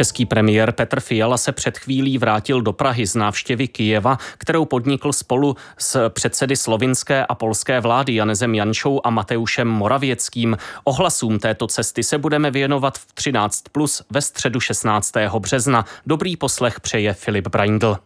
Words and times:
Český 0.00 0.26
premiér 0.26 0.72
Petr 0.72 1.00
Fiala 1.00 1.36
se 1.36 1.52
před 1.52 1.78
chvílí 1.78 2.18
vrátil 2.18 2.62
do 2.62 2.72
Prahy 2.72 3.06
z 3.06 3.14
návštěvy 3.14 3.68
Kijeva, 3.68 4.18
kterou 4.38 4.64
podnikl 4.64 5.12
spolu 5.12 5.56
s 5.78 6.08
předsedy 6.08 6.56
slovinské 6.56 7.26
a 7.26 7.34
polské 7.34 7.80
vlády 7.80 8.14
Janezem 8.14 8.54
Janšou 8.54 9.00
a 9.04 9.10
Mateušem 9.10 9.68
Moravěckým. 9.68 10.56
Ohlasům 10.84 11.38
této 11.38 11.66
cesty 11.66 12.02
se 12.02 12.18
budeme 12.18 12.50
věnovat 12.50 12.98
v 12.98 13.12
13 13.12 13.64
plus 13.72 14.02
ve 14.10 14.22
středu 14.22 14.60
16. 14.60 15.12
března. 15.38 15.84
Dobrý 16.06 16.36
poslech 16.36 16.80
přeje 16.80 17.14
Filip 17.14 17.48
Braindl. 17.48 17.96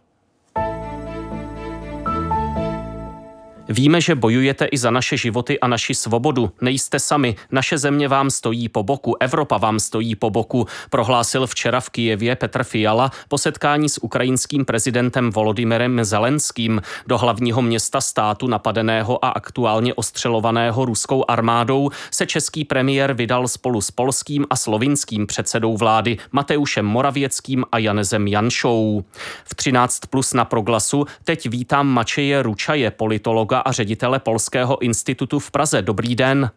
Víme, 3.69 4.01
že 4.01 4.15
bojujete 4.15 4.65
i 4.65 4.77
za 4.77 4.91
naše 4.91 5.17
životy 5.17 5.59
a 5.59 5.67
naši 5.67 5.95
svobodu. 5.95 6.51
Nejste 6.61 6.99
sami. 6.99 7.35
Naše 7.51 7.77
země 7.77 8.07
vám 8.07 8.29
stojí 8.29 8.69
po 8.69 8.83
boku. 8.83 9.15
Evropa 9.19 9.57
vám 9.57 9.79
stojí 9.79 10.15
po 10.15 10.29
boku, 10.29 10.67
prohlásil 10.89 11.47
včera 11.47 11.79
v 11.79 11.89
Kijevě 11.89 12.35
Petr 12.35 12.63
Fiala 12.63 13.11
po 13.27 13.37
setkání 13.37 13.89
s 13.89 14.03
ukrajinským 14.03 14.65
prezidentem 14.65 15.29
Volodymyrem 15.29 16.03
Zelenským. 16.03 16.81
Do 17.07 17.17
hlavního 17.17 17.61
města 17.61 18.01
státu 18.01 18.47
napadeného 18.47 19.25
a 19.25 19.29
aktuálně 19.29 19.93
ostřelovaného 19.93 20.85
ruskou 20.85 21.25
armádou 21.27 21.89
se 22.11 22.25
český 22.25 22.65
premiér 22.65 23.13
vydal 23.13 23.47
spolu 23.47 23.81
s 23.81 23.91
polským 23.91 24.45
a 24.49 24.55
slovinským 24.55 25.27
předsedou 25.27 25.77
vlády 25.77 26.17
Mateušem 26.31 26.85
Moravěckým 26.85 27.65
a 27.71 27.77
Janezem 27.77 28.27
Janšou. 28.27 29.03
V 29.43 29.55
13 29.55 29.99
plus 29.99 30.33
na 30.33 30.45
proglasu 30.45 31.05
teď 31.23 31.49
vítám 31.49 31.87
Mačeje 31.87 32.43
Ručaje, 32.43 32.91
politologa 32.91 33.54
pedagoga 33.55 33.59
a 33.59 33.71
ředitele 33.71 34.19
Polského 34.19 34.81
institutu 34.81 35.39
v 35.39 35.51
Praze. 35.51 35.81
Dobrý 35.81 36.15
den. 36.15 36.51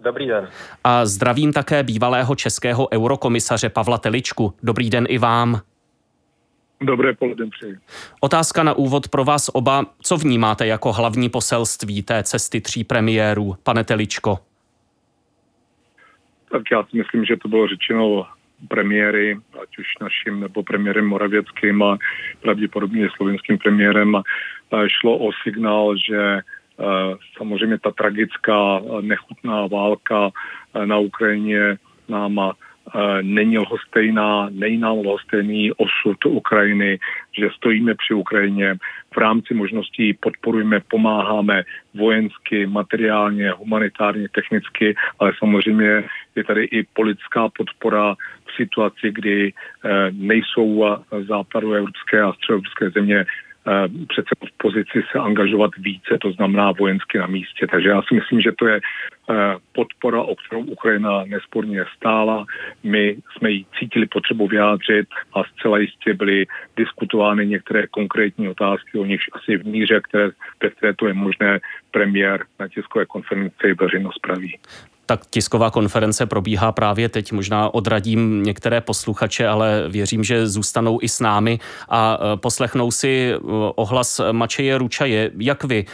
Dobrý 0.00 0.26
den. 0.26 0.48
A 0.84 1.06
zdravím 1.06 1.52
také 1.52 1.82
bývalého 1.82 2.34
českého 2.34 2.88
eurokomisaře 2.92 3.68
Pavla 3.68 3.98
Teličku. 3.98 4.52
Dobrý 4.62 4.90
den 4.90 5.06
i 5.08 5.18
vám. 5.18 5.60
Dobré 6.80 7.14
poledne 7.14 7.46
přeji. 7.50 7.76
Otázka 8.20 8.62
na 8.62 8.72
úvod 8.72 9.08
pro 9.08 9.24
vás 9.24 9.50
oba. 9.52 9.86
Co 10.02 10.16
vnímáte 10.16 10.66
jako 10.66 10.92
hlavní 10.92 11.28
poselství 11.28 12.02
té 12.02 12.22
cesty 12.22 12.60
tří 12.60 12.84
premiérů, 12.84 13.56
pane 13.62 13.84
Teličko? 13.84 14.38
Tak 16.50 16.62
já 16.72 16.82
si 16.82 16.96
myslím, 16.96 17.24
že 17.24 17.36
to 17.36 17.48
bylo 17.48 17.68
řečeno 17.68 18.26
premiéry, 18.68 19.38
ať 19.62 19.78
už 19.78 19.86
naším 20.00 20.40
nebo 20.40 20.62
premiérem 20.62 21.06
Moravěckým 21.06 21.82
a 21.82 21.98
pravděpodobně 22.40 23.08
slovenským 23.16 23.58
premiérem, 23.58 24.16
šlo 24.88 25.18
o 25.18 25.30
signál, 25.42 25.96
že 25.96 26.40
samozřejmě 27.36 27.78
ta 27.78 27.90
tragická 27.90 28.80
nechutná 29.00 29.66
válka 29.66 30.30
na 30.84 30.98
Ukrajině 30.98 31.76
nám 32.08 32.52
není 33.22 33.58
lhostejná, 33.58 34.48
není 34.50 34.78
nám 34.78 34.98
lhostejný 34.98 35.72
osud 35.72 36.26
Ukrajiny, 36.26 36.98
že 37.38 37.48
stojíme 37.56 37.94
při 37.94 38.14
Ukrajině, 38.14 38.74
v 39.14 39.16
rámci 39.16 39.54
možností 39.54 40.14
podporujeme, 40.14 40.80
pomáháme 40.80 41.62
vojensky, 41.94 42.66
materiálně, 42.66 43.50
humanitárně, 43.50 44.28
technicky, 44.28 44.94
ale 45.18 45.32
samozřejmě 45.38 46.04
je 46.36 46.44
tady 46.44 46.64
i 46.64 46.82
politická 46.82 47.48
podpora 47.48 48.14
v 48.46 48.56
situaci, 48.56 49.12
kdy 49.12 49.52
nejsou 50.12 50.96
západu 51.28 51.72
evropské 51.72 52.22
a 52.22 52.32
středoevropské 52.32 52.90
země 52.90 53.24
Eh, 53.24 53.45
přece 54.08 54.30
v 54.46 54.56
pozici 54.56 55.02
se 55.12 55.18
angažovat 55.18 55.70
více, 55.78 56.18
to 56.20 56.32
znamená 56.32 56.72
vojensky 56.72 57.18
na 57.18 57.26
místě. 57.26 57.66
Takže 57.66 57.88
já 57.88 58.02
si 58.02 58.14
myslím, 58.14 58.40
že 58.40 58.52
to 58.58 58.66
je 58.66 58.76
eh, 58.76 58.80
podpora, 59.72 60.22
o 60.22 60.34
kterou 60.36 60.62
Ukrajina 60.62 61.24
nesporně 61.24 61.84
stála. 61.96 62.44
My 62.82 63.16
jsme 63.36 63.50
ji 63.50 63.64
cítili 63.78 64.06
potřebu 64.06 64.48
vyjádřit 64.48 65.08
a 65.34 65.42
zcela 65.44 65.78
jistě 65.78 66.14
byly 66.14 66.46
diskutovány 66.76 67.46
některé 67.46 67.86
konkrétní 67.86 68.48
otázky, 68.48 68.98
o 68.98 69.04
nich 69.04 69.20
asi 69.32 69.56
v 69.56 69.66
míře, 69.66 70.00
které, 70.08 70.30
ve 70.62 70.70
které 70.70 70.94
to 70.94 71.06
je 71.06 71.14
možné, 71.14 71.60
premiér 71.90 72.44
na 72.60 72.68
tiskové 72.68 73.06
konferenci 73.06 73.74
veřejnost 73.80 74.18
praví. 74.18 74.58
Tak 75.06 75.20
tisková 75.30 75.70
konference 75.70 76.26
probíhá 76.26 76.72
právě 76.72 77.08
teď. 77.08 77.32
Možná 77.32 77.74
odradím 77.74 78.42
některé 78.42 78.80
posluchače, 78.80 79.48
ale 79.48 79.84
věřím, 79.88 80.24
že 80.24 80.46
zůstanou 80.46 80.98
i 81.02 81.08
s 81.08 81.20
námi 81.20 81.58
a 81.88 82.18
e, 82.18 82.36
poslechnou 82.36 82.90
si 82.90 83.32
e, 83.32 83.38
ohlas 83.76 84.20
Mačeje 84.32 84.78
Ručaje. 84.78 85.30
Jak 85.38 85.64
vy, 85.64 85.84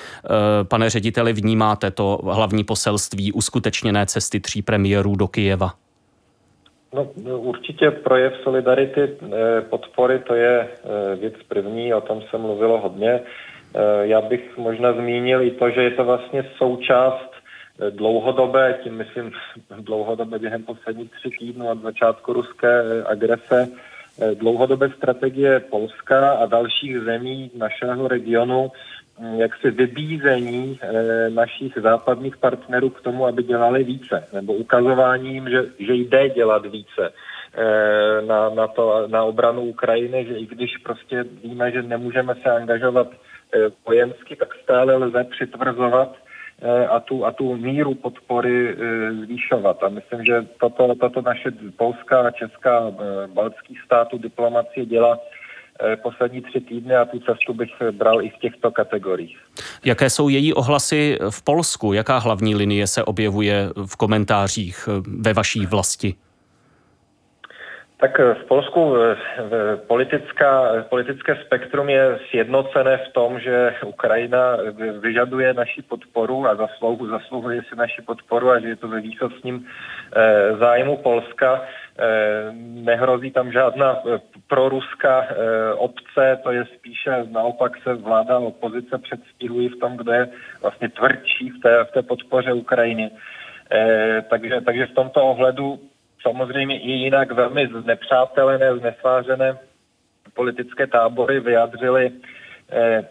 pane 0.62 0.90
řediteli, 0.90 1.32
vnímáte 1.32 1.90
to 1.90 2.20
hlavní 2.24 2.64
poselství 2.64 3.21
uskutečněné 3.32 4.06
cesty 4.06 4.40
tří 4.40 4.62
premiérů 4.62 5.16
do 5.16 5.28
Kijeva? 5.28 5.72
No, 6.94 7.04
určitě 7.38 7.90
projev 7.90 8.32
solidarity, 8.42 9.16
podpory, 9.70 10.18
to 10.18 10.34
je 10.34 10.68
věc 11.20 11.34
první, 11.48 11.94
o 11.94 12.00
tom 12.00 12.22
se 12.30 12.38
mluvilo 12.38 12.80
hodně. 12.80 13.20
Já 14.02 14.20
bych 14.20 14.56
možná 14.56 14.92
zmínil 14.92 15.42
i 15.42 15.50
to, 15.50 15.70
že 15.70 15.82
je 15.82 15.90
to 15.90 16.04
vlastně 16.04 16.44
součást 16.56 17.32
dlouhodobé, 17.90 18.78
tím 18.82 18.94
myslím 18.96 19.32
dlouhodobé 19.78 20.38
během 20.38 20.62
posledních 20.62 21.10
tři 21.10 21.30
týdnů 21.38 21.70
od 21.70 21.82
začátku 21.82 22.32
ruské 22.32 22.82
eh, 22.82 23.04
agrese, 23.04 23.68
eh, 24.20 24.34
dlouhodobé 24.34 24.90
strategie 24.90 25.60
Polska 25.60 26.32
a 26.32 26.46
dalších 26.46 27.00
zemí 27.00 27.50
našeho 27.56 28.08
regionu, 28.08 28.72
hm, 29.22 29.40
jak 29.40 29.56
se 29.56 29.70
vybízení 29.70 30.78
eh, 30.82 31.30
našich 31.30 31.72
západních 31.82 32.36
partnerů 32.36 32.90
k 32.90 33.00
tomu, 33.00 33.26
aby 33.26 33.42
dělali 33.42 33.84
více, 33.84 34.28
nebo 34.32 34.52
ukazováním, 34.52 35.48
že, 35.50 35.64
že 35.78 35.94
jde 35.94 36.28
dělat 36.28 36.66
více 36.66 37.12
na, 38.26 38.48
na, 38.48 38.66
to, 38.66 39.08
na 39.08 39.24
obranu 39.24 39.62
Ukrajiny, 39.62 40.26
že 40.28 40.34
i 40.34 40.46
když 40.46 40.76
prostě 40.76 41.24
víme, 41.44 41.70
že 41.70 41.82
nemůžeme 41.82 42.34
se 42.34 42.50
angažovat 42.50 43.08
vojensky, 43.86 44.36
tak 44.36 44.48
stále 44.62 44.96
lze 44.96 45.24
přitvrzovat 45.24 46.16
Eh, 46.64 46.86
a 46.86 47.00
tu, 47.00 47.26
a 47.26 47.32
tu 47.32 47.56
míru 47.56 47.94
podpory 47.94 48.70
eh, 48.70 49.12
zvýšovat. 49.12 49.82
A 49.82 49.88
myslím, 49.88 50.24
že 50.24 50.46
toto, 50.60 50.94
toto 50.94 51.22
naše 51.22 51.50
polská, 51.76 52.30
česká, 52.30 52.86
eh, 52.86 53.26
baltských 53.26 53.80
států 53.82 54.18
diplomacie 54.18 54.86
dělá 54.86 55.18
poslední 56.02 56.40
tři 56.40 56.60
týdny 56.60 56.96
a 56.96 57.04
tu 57.04 57.18
cestu 57.18 57.54
bych 57.54 57.70
bral 57.90 58.22
i 58.22 58.30
v 58.30 58.38
těchto 58.38 58.70
kategoriích. 58.70 59.38
Jaké 59.84 60.10
jsou 60.10 60.28
její 60.28 60.54
ohlasy 60.54 61.18
v 61.30 61.44
Polsku? 61.44 61.92
Jaká 61.92 62.18
hlavní 62.18 62.54
linie 62.54 62.86
se 62.86 63.04
objevuje 63.04 63.68
v 63.86 63.96
komentářích 63.96 64.88
ve 65.20 65.32
vaší 65.32 65.66
vlasti? 65.66 66.14
Tak 68.02 68.20
eh, 68.20 68.34
v 68.34 68.44
Polsku 68.44 68.96
eh, 68.96 69.16
politická, 69.86 70.82
politické 70.90 71.38
spektrum 71.46 71.88
je 71.88 72.18
sjednocené 72.30 72.98
v 72.98 73.08
tom, 73.12 73.38
že 73.40 73.74
Ukrajina 73.86 74.58
vyžaduje 74.98 75.54
naši 75.54 75.82
podporu 75.82 76.46
a 76.46 76.58
zasluhuje 77.06 77.62
si 77.62 77.76
naši 77.76 78.02
podporu 78.02 78.50
a 78.50 78.60
že 78.60 78.68
je 78.68 78.76
to 78.76 78.88
ve 78.88 79.00
výsostním 79.00 79.62
eh, 79.62 80.56
zájmu 80.58 80.96
Polska. 80.96 81.62
Nehrozí 82.60 83.30
tam 83.30 83.52
žádná 83.52 84.02
proruská 84.46 85.26
obce, 85.76 86.40
to 86.42 86.50
je 86.50 86.64
spíše 86.64 87.26
naopak 87.30 87.82
se 87.82 87.94
vláda 87.94 88.38
opozice 88.38 88.98
předstihují 88.98 89.68
v 89.68 89.78
tom, 89.78 89.96
kdo 89.96 90.12
je 90.12 90.28
vlastně 90.62 90.88
tvrdší 90.88 91.50
v 91.50 91.60
té, 91.62 91.84
v 91.84 91.90
té 91.90 92.02
podpoře 92.02 92.52
Ukrajiny. 92.52 93.10
Takže, 94.30 94.60
takže 94.60 94.86
v 94.86 94.94
tomto 94.94 95.22
ohledu 95.22 95.80
samozřejmě 96.22 96.78
i 96.78 96.90
jinak 96.90 97.32
velmi 97.32 97.68
znepřátelené, 97.82 98.78
znesvářené 98.78 99.58
politické 100.34 100.86
tábory 100.86 101.40
vyjadřily 101.40 102.10
eh, 102.72 103.08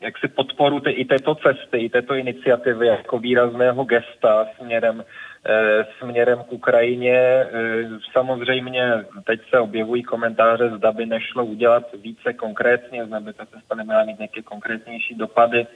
jak 0.00 0.18
si 0.18 0.28
podporu 0.28 0.82
i 0.86 1.04
této 1.04 1.34
cesty, 1.34 1.78
i 1.78 1.88
této 1.88 2.14
iniciativy 2.14 2.86
jako 2.86 3.18
výrazného 3.18 3.84
gesta 3.84 4.46
směrem, 4.56 5.00
eh, 5.00 5.04
směrem 5.98 6.38
k 6.38 6.52
Ukrajině. 6.52 7.18
Eh, 7.18 7.48
samozřejmě 8.12 9.04
teď 9.24 9.40
se 9.50 9.60
objevují 9.60 10.02
komentáře, 10.02 10.70
zda 10.76 10.92
by 10.92 11.06
nešlo 11.06 11.44
udělat 11.44 11.82
více 12.02 12.32
konkrétně, 12.32 13.06
zda 13.06 13.20
by 13.20 13.32
ta 13.32 13.46
cesta 13.46 13.74
neměla 13.74 14.04
mít 14.04 14.18
nějaké 14.18 14.42
konkrétnější 14.42 15.14
dopady. 15.14 15.66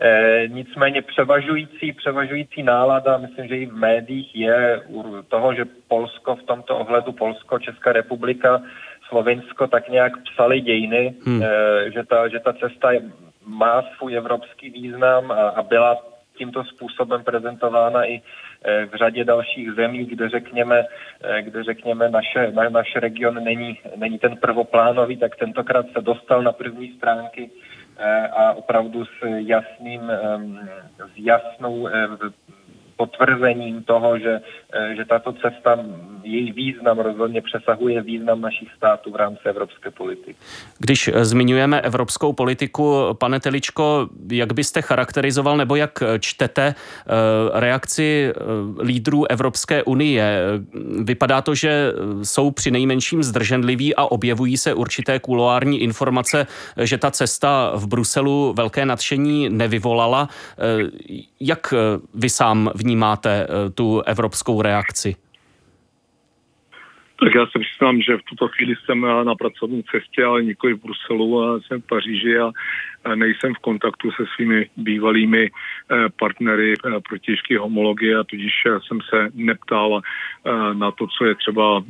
Eh, 0.00 0.44
nicméně 0.48 1.02
převažující, 1.02 1.92
převažující 1.92 2.62
nálada, 2.62 3.18
myslím, 3.18 3.48
že 3.48 3.56
i 3.56 3.66
v 3.66 3.74
médiích 3.74 4.36
je 4.36 4.80
u 4.88 5.22
toho, 5.28 5.54
že 5.54 5.64
Polsko 5.88 6.36
v 6.36 6.42
tomto 6.42 6.78
ohledu, 6.78 7.12
Polsko, 7.12 7.58
Česká 7.58 7.92
republika, 7.92 8.62
Slovinsko 9.08 9.66
tak 9.66 9.88
nějak 9.88 10.12
psali 10.22 10.60
dějiny, 10.60 11.14
hmm. 11.26 11.42
že, 11.94 12.04
ta, 12.04 12.28
že 12.28 12.40
ta 12.40 12.52
cesta 12.52 12.88
má 13.46 13.82
svůj 13.82 14.16
evropský 14.16 14.70
význam 14.70 15.30
a, 15.30 15.34
a 15.34 15.62
byla 15.62 16.11
tímto 16.42 16.64
způsobem 16.64 17.24
prezentována 17.24 18.04
i 18.04 18.22
v 18.90 18.94
řadě 18.94 19.24
dalších 19.24 19.72
zemí, 19.72 20.04
kde 20.04 20.28
řekněme, 20.28 20.86
kde 21.40 21.62
řekněme 21.62 22.08
naše, 22.10 22.50
na, 22.50 22.68
naš 22.68 22.96
region 22.96 23.44
není, 23.44 23.78
není 23.96 24.18
ten 24.18 24.36
prvoplánový, 24.36 25.16
tak 25.16 25.36
tentokrát 25.36 25.86
se 25.92 26.00
dostal 26.00 26.42
na 26.42 26.52
první 26.52 26.92
stránky 26.98 27.50
a 28.36 28.52
opravdu 28.52 29.04
s 29.04 29.18
jasným, 29.22 30.02
s 30.98 31.14
jasnou 31.16 31.88
potvrzením 33.02 33.82
toho, 33.82 34.18
že, 34.18 34.40
eh, 34.72 34.94
že 34.96 35.04
tato 35.04 35.32
cesta, 35.32 35.78
její 36.22 36.52
význam 36.52 36.98
rozhodně 36.98 37.42
přesahuje 37.42 38.02
význam 38.02 38.40
našich 38.40 38.68
států 38.76 39.10
v 39.12 39.16
rámci 39.16 39.42
evropské 39.44 39.90
politiky. 39.90 40.34
Když 40.78 41.08
eh, 41.08 41.24
zmiňujeme 41.24 41.80
evropskou 41.80 42.32
politiku, 42.32 43.16
pane 43.18 43.40
Teličko, 43.40 44.08
jak 44.30 44.52
byste 44.52 44.82
charakterizoval 44.82 45.56
nebo 45.56 45.76
jak 45.76 46.02
eh, 46.02 46.18
čtete 46.18 46.74
reakci 47.52 48.32
lídrů 48.82 49.30
Evropské 49.30 49.82
unie? 49.82 50.42
Vypadá 51.02 51.42
to, 51.42 51.54
že 51.54 51.92
jsou 52.22 52.50
při 52.50 52.70
nejmenším 52.70 53.22
zdrženliví 53.22 53.94
a 53.94 54.04
objevují 54.04 54.56
se 54.56 54.74
určité 54.74 55.18
kuloární 55.18 55.82
informace, 55.82 56.46
že 56.76 56.98
ta 56.98 57.10
cesta 57.10 57.72
v 57.74 57.86
Bruselu 57.86 58.54
velké 58.56 58.86
nadšení 58.86 59.48
nevyvolala. 59.48 60.28
Jak 61.40 61.74
vy 62.14 62.28
sám 62.30 62.70
vnímáte 62.74 62.91
eh, 63.28 63.70
tu 63.70 64.00
evropskou 64.00 64.62
reakci? 64.62 65.16
Tak 67.20 67.34
já 67.34 67.46
se 67.46 67.58
přiznám, 67.58 68.00
že 68.00 68.16
v 68.16 68.22
tuto 68.22 68.48
chvíli 68.48 68.74
jsem 68.84 69.00
na 69.00 69.34
pracovní 69.34 69.82
cestě, 69.82 70.24
ale 70.24 70.42
nikoli 70.42 70.74
v 70.74 70.82
Bruselu, 70.82 71.42
a 71.42 71.60
jsem 71.60 71.82
v 71.82 71.86
Paříži 71.86 72.38
a 72.38 72.50
nejsem 73.14 73.54
v 73.54 73.58
kontaktu 73.58 74.10
se 74.10 74.24
svými 74.34 74.66
bývalými 74.76 75.46
eh, 75.46 76.08
partnery 76.18 76.74
eh, 76.74 77.00
protižky 77.08 77.56
homologie 77.56 78.18
a 78.18 78.24
tudíž 78.24 78.52
jsem 78.86 78.98
se 79.10 79.28
neptal 79.34 80.00
na 80.72 80.90
to, 80.90 81.06
co 81.06 81.24
je 81.24 81.34
třeba 81.34 81.84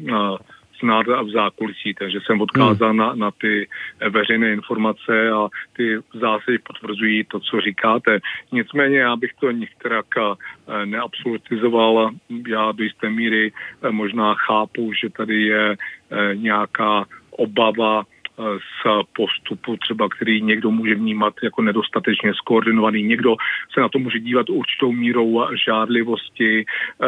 znát 0.83 1.07
v 1.07 1.31
zákulisí, 1.31 1.95
takže 1.95 2.19
jsem 2.21 2.41
odkázal 2.41 2.89
hmm. 2.89 2.99
na, 2.99 3.15
na 3.15 3.31
ty 3.31 3.69
veřejné 4.11 4.53
informace 4.53 5.31
a 5.31 5.49
ty 5.77 5.99
zásady 6.15 6.59
potvrzují 6.59 7.25
to, 7.25 7.41
co 7.41 7.61
říkáte. 7.61 8.19
Nicméně 8.53 8.99
já 8.99 9.17
bych 9.17 9.31
to 9.41 9.51
některak 9.51 10.07
eh, 10.19 10.87
neabsolutizoval. 10.87 12.11
Já 12.49 12.73
do 12.73 12.85
jisté 12.85 13.11
míry 13.11 13.53
eh, 13.53 13.91
možná 13.91 14.35
chápu, 14.35 14.93
že 14.93 15.09
tady 15.11 15.43
je 15.43 15.77
eh, 15.77 16.37
nějaká 16.37 17.05
obava 17.31 18.05
z 18.39 19.05
postupu 19.17 19.77
třeba, 19.77 20.09
který 20.09 20.43
někdo 20.43 20.71
může 20.71 20.95
vnímat 20.95 21.35
jako 21.43 21.63
nedostatečně 21.63 22.35
skoordinovaný. 22.35 23.03
Někdo 23.03 23.37
se 23.75 23.81
na 23.81 23.89
to 23.89 23.99
může 23.99 24.19
dívat 24.19 24.51
určitou 24.51 24.93
mírou 24.93 25.47
žádlivosti, 25.67 26.65
eh, 26.65 27.07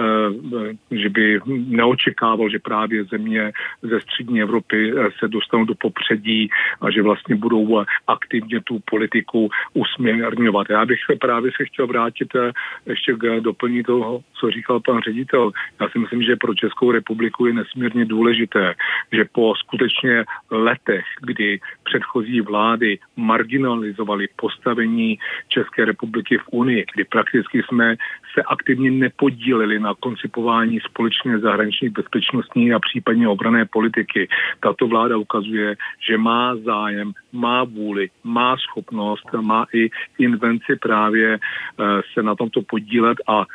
že 0.91 1.09
by 1.09 1.41
neočekával, 1.47 2.49
že 2.51 2.59
právě 2.59 3.05
země 3.05 3.53
ze 3.83 4.01
střední 4.01 4.43
Evropy 4.43 4.93
eh, 4.93 5.09
se 5.19 5.29
dostanou 5.29 5.65
do 5.65 5.75
popředí 5.75 6.51
a 6.81 6.91
že 6.91 7.03
vlastně 7.03 7.37
budou 7.37 7.85
aktivně 8.07 8.61
tu 8.61 8.79
politiku 8.91 9.51
usměrňovat. 9.75 10.71
Já 10.71 10.87
bych 10.87 11.01
právě 11.21 11.53
se 11.57 11.65
chtěl 11.65 11.87
vrátit 11.87 12.29
eh, 12.35 12.53
ještě 12.87 13.15
k 13.15 13.41
doplní 13.41 13.83
toho, 13.83 14.21
co 14.33 14.51
říkal 14.51 14.81
pan 14.81 15.01
ředitel. 15.01 15.51
Já 15.81 15.89
si 15.89 15.99
myslím, 15.99 16.23
že 16.23 16.37
pro 16.37 16.55
Českou 16.55 16.91
republiku 16.91 17.47
je 17.47 17.53
nesmírně 17.53 18.05
důležité, 18.05 18.75
že 19.13 19.25
po 19.33 19.55
skutečně 19.55 20.25
letech, 20.51 21.05
kdy 21.21 21.61
předchozí 21.85 22.41
vlády 22.41 22.99
marginalizovaly 23.17 24.29
postavení 24.37 25.19
České 25.49 25.85
republiky 25.85 26.39
v 26.39 26.49
Unii, 26.51 26.85
kdy 26.95 27.05
prakticky 27.05 27.63
jsme 27.63 27.97
se 28.35 28.43
aktivně 28.43 28.91
nepodíleli 28.91 29.79
na 29.81 29.95
koncipování 29.95 30.81
společné 30.81 31.39
zahraniční 31.39 31.89
bezpečnostní 31.89 32.73
a 32.73 32.79
případně 32.79 33.29
obrané 33.29 33.65
politiky. 33.65 34.29
Tato 34.61 34.87
vláda 34.87 35.17
ukazuje, 35.17 35.77
že 36.09 36.19
má 36.19 36.57
zájem, 36.57 37.13
má 37.33 37.65
vůli, 37.65 38.11
má 38.25 38.57
schopnost, 38.57 39.27
má 39.41 39.67
i 39.75 39.91
invenci 40.19 40.77
právě 40.77 41.39
eh, 41.39 41.85
se 42.13 42.23
na 42.23 42.35
tomto 42.35 42.63
podílet 42.63 43.19
a 43.29 43.47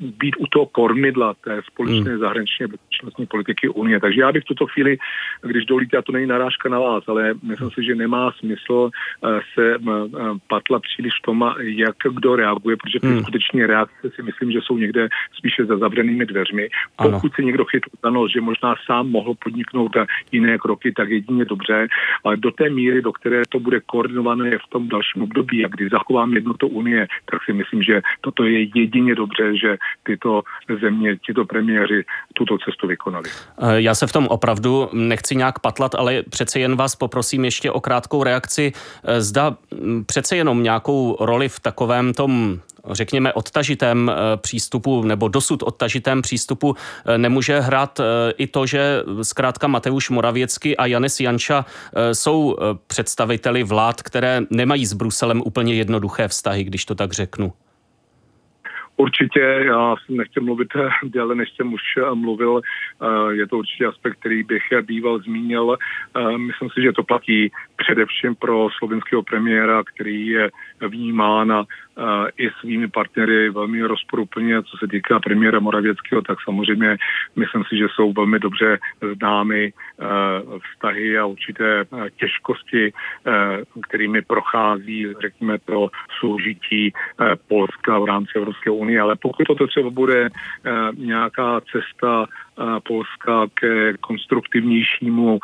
být 0.00 0.36
u 0.38 0.46
toho 0.46 0.66
kormidla 0.66 1.34
té 1.34 1.62
společné 1.72 2.10
hmm. 2.10 2.18
zahraniční 2.18 2.66
bezpečnostní 2.66 3.26
politiky 3.26 3.68
Unie. 3.68 4.00
Takže 4.00 4.20
já 4.20 4.32
bych 4.32 4.42
v 4.42 4.46
tuto 4.46 4.66
chvíli, 4.66 4.98
když 5.42 5.64
dolíte, 5.64 5.96
a 5.96 6.02
to 6.02 6.12
není 6.12 6.26
narážka 6.26 6.68
na 6.68 6.78
vás, 6.78 7.04
ale 7.08 7.34
myslím 7.42 7.70
si, 7.70 7.84
že 7.84 7.94
nemá 7.94 8.32
smysl 8.32 8.90
se 9.54 9.74
patla 10.48 10.80
příliš 10.80 11.12
v 11.18 11.22
tom, 11.22 11.54
jak 11.60 11.96
kdo 12.14 12.36
reaguje, 12.36 12.76
protože 12.76 13.00
ty 13.00 13.06
hmm. 13.06 13.22
skutečně 13.22 13.66
reakce 13.66 14.10
si 14.10 14.22
myslím, 14.22 14.52
že 14.52 14.58
jsou 14.62 14.78
někde 14.78 15.08
spíše 15.32 15.64
za 15.64 15.78
zavřenými 15.78 16.26
dveřmi. 16.26 16.68
Pokud 16.96 17.08
ano. 17.08 17.34
si 17.34 17.44
někdo 17.44 17.64
chytl 17.64 17.90
za 18.02 18.10
že 18.32 18.40
možná 18.40 18.74
sám 18.86 19.08
mohl 19.08 19.34
podniknout 19.44 19.92
jiné 20.32 20.58
kroky, 20.58 20.92
tak 20.92 21.10
jedině 21.10 21.44
dobře, 21.44 21.88
ale 22.24 22.36
do 22.36 22.50
té 22.50 22.70
míry, 22.70 23.02
do 23.02 23.12
které 23.12 23.42
to 23.48 23.60
bude 23.60 23.80
koordinované 23.80 24.58
v 24.58 24.70
tom 24.70 24.88
dalším 24.88 25.22
období 25.22 25.64
a 25.64 25.68
kdy 25.68 25.88
zachovám 25.88 26.34
jednotu 26.34 26.68
Unie, 26.68 27.06
tak 27.30 27.44
si 27.44 27.52
myslím, 27.52 27.82
že 27.82 28.00
toto 28.20 28.44
je 28.44 28.62
jedině 28.74 29.14
dobře 29.14 29.37
dobře, 29.38 29.58
že 29.58 29.76
tyto 30.02 30.42
země, 30.80 31.16
tyto 31.26 31.44
premiéři 31.44 32.04
tuto 32.34 32.58
cestu 32.58 32.86
vykonali. 32.86 33.30
Eh, 33.62 33.80
já 33.80 33.94
se 33.94 34.06
v 34.06 34.12
tom 34.12 34.26
opravdu 34.28 34.88
nechci 34.92 35.36
nějak 35.36 35.58
patlat, 35.58 35.94
ale 35.94 36.22
přece 36.30 36.60
jen 36.60 36.76
vás 36.76 36.96
poprosím 36.96 37.44
ještě 37.44 37.70
o 37.70 37.80
krátkou 37.80 38.24
reakci. 38.24 38.72
Eh, 39.04 39.20
zda 39.20 39.56
hm, 39.74 40.04
přece 40.06 40.36
jenom 40.36 40.62
nějakou 40.62 41.16
roli 41.20 41.48
v 41.48 41.60
takovém 41.60 42.14
tom 42.14 42.60
řekněme, 42.90 43.32
odtažitém 43.32 44.10
eh, 44.10 44.36
přístupu 44.36 45.02
nebo 45.02 45.28
dosud 45.28 45.62
odtažitém 45.62 46.22
přístupu 46.22 46.76
nemůže 47.16 47.60
hrát 47.60 48.00
i 48.38 48.46
to, 48.46 48.66
že 48.66 49.02
zkrátka 49.22 49.66
Mateuš 49.66 50.10
Moravěcky 50.10 50.76
a 50.76 50.86
Janis 50.86 51.20
Janča 51.20 51.64
jsou 52.12 52.56
představiteli 52.86 53.62
vlád, 53.62 54.02
které 54.02 54.42
nemají 54.50 54.86
s 54.86 54.92
Bruselem 54.92 55.42
úplně 55.44 55.74
jednoduché 55.74 56.28
vztahy, 56.28 56.64
když 56.64 56.84
to 56.84 56.94
tak 56.94 57.12
řeknu. 57.12 57.52
Určitě, 59.00 59.40
já 59.40 59.94
nechci 60.08 60.40
mluvit 60.40 60.68
déle, 61.02 61.34
než 61.34 61.48
jsem 61.56 61.72
už 61.72 61.82
eh, 61.98 62.14
mluvil. 62.14 62.60
Eh, 62.60 63.34
je 63.34 63.46
to 63.46 63.58
určitě 63.58 63.86
aspekt, 63.86 64.18
který 64.18 64.42
bych 64.42 64.62
býval 64.82 65.18
zmínil. 65.18 65.76
Eh, 65.76 66.38
myslím 66.38 66.70
si, 66.70 66.82
že 66.82 66.92
to 66.92 67.02
platí 67.02 67.52
především 67.76 68.34
pro 68.34 68.68
slovenského 68.78 69.22
premiéra, 69.22 69.82
který 69.94 70.26
je 70.26 70.50
vnímán 70.88 71.64
i 72.38 72.50
svými 72.60 72.88
partnery 72.88 73.50
velmi 73.50 73.82
rozporuplně, 73.82 74.62
co 74.62 74.76
se 74.76 74.88
týká 74.88 75.20
premiéra 75.20 75.60
Moravěckého, 75.60 76.22
tak 76.22 76.38
samozřejmě 76.44 76.96
myslím 77.36 77.64
si, 77.64 77.76
že 77.76 77.86
jsou 77.94 78.12
velmi 78.12 78.38
dobře 78.38 78.78
známy 79.16 79.72
vztahy 80.72 81.18
a 81.18 81.26
určité 81.26 81.84
těžkosti, 82.16 82.92
kterými 83.82 84.22
prochází, 84.22 85.06
řekněme, 85.20 85.58
to 85.58 85.88
soužití 86.20 86.92
Polska 87.48 87.98
v 87.98 88.04
rámci 88.04 88.32
Evropské 88.36 88.70
unie. 88.70 88.87
Ale 88.96 89.16
pokud 89.16 89.44
to 89.58 89.66
třeba 89.66 89.90
bude 89.90 90.28
nějaká 90.96 91.60
cesta 91.72 92.26
Polska 92.82 93.46
ke 93.54 93.94
konstruktivnějšímu 94.00 95.38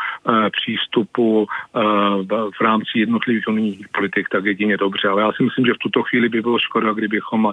přístupu 0.51 1.47
v 2.59 2.61
rámci 2.61 2.99
jednotlivých 2.99 3.49
unijních 3.49 3.89
politik, 3.89 4.29
tak 4.29 4.45
jedině 4.45 4.77
dobře. 4.77 5.09
Ale 5.09 5.23
já 5.23 5.33
si 5.33 5.43
myslím, 5.43 5.67
že 5.67 5.75
v 5.75 5.79
tuto 5.79 6.03
chvíli 6.03 6.29
by 6.29 6.43
bylo 6.43 6.59
škoda, 6.59 6.93
kdybychom 6.93 7.53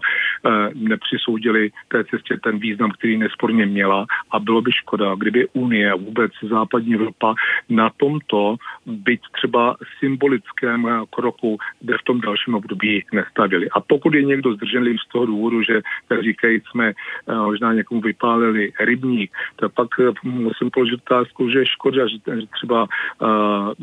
nepřisoudili 0.73 1.71
té 1.87 2.03
cestě 2.03 2.37
ten 2.43 2.59
význam, 2.59 2.91
který 2.91 3.17
nesporně 3.17 3.65
měla 3.65 4.05
a 4.31 4.39
bylo 4.39 4.61
by 4.61 4.71
škoda, 4.71 5.15
kdyby 5.15 5.47
Unie 5.53 5.91
a 5.91 5.95
vůbec 5.95 6.31
západní 6.41 6.95
Evropa 6.95 7.33
na 7.69 7.89
tomto, 7.97 8.55
byť 8.85 9.21
třeba 9.31 9.75
symbolickém 9.99 10.87
kroku, 11.09 11.57
kde 11.79 11.97
v 11.97 12.03
tom 12.03 12.21
dalším 12.21 12.55
období 12.55 13.05
nestavili. 13.13 13.69
A 13.69 13.79
pokud 13.79 14.13
je 14.13 14.23
někdo 14.23 14.53
zdrženlivý 14.53 14.97
z 14.97 15.07
toho 15.11 15.25
důvodu, 15.25 15.63
že 15.63 15.80
tak 16.07 16.23
říkají, 16.23 16.61
jsme 16.69 16.93
možná 17.27 17.73
někomu 17.73 18.01
vypálili 18.01 18.71
rybník, 18.79 19.31
tak 19.55 19.73
pak 19.73 19.87
eh, 19.99 20.11
musím 20.23 20.69
položit 20.71 21.01
otázku, 21.05 21.49
že 21.49 21.59
je 21.59 21.65
škoda, 21.65 22.07
že, 22.07 22.17
třeba 22.53 22.83
uh, 22.83 23.73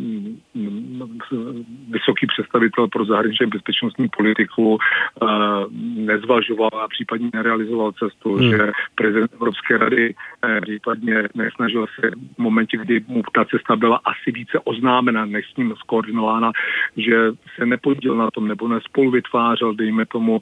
vysoký 1.91 2.27
představitel 2.27 2.89
pro 2.89 3.05
zahraniční 3.05 3.47
bezpečnostní 3.47 4.09
politiku 4.09 4.79
nezvažoval 5.81 6.71
a 6.73 6.89
případně 6.89 7.31
nerealizoval 7.35 7.93
cestu, 7.93 8.35
hmm. 8.35 8.51
že 8.51 8.73
prezident 8.95 9.33
Evropské 9.33 9.79
rady 9.79 10.15
případně 10.61 11.29
nesnažil 11.35 11.87
se 12.01 12.11
v 12.11 12.39
momentě, 12.39 12.77
kdy 12.77 13.05
mu 13.09 13.23
ta 13.35 13.45
cesta 13.45 13.77
byla 13.77 14.01
asi 14.05 14.33
více 14.33 14.59
oznámena, 14.65 15.25
než 15.25 15.53
s 15.53 15.57
ním 15.57 15.75
skoordinována, 15.79 16.53
že 16.97 17.33
se 17.57 17.67
nepodíl 17.67 18.17
na 18.17 18.31
tom 18.31 18.49
nebo 18.49 18.69
nespolu 18.69 19.11
vytvářel, 19.11 19.75
dejme 19.75 20.07
tomu, 20.07 20.41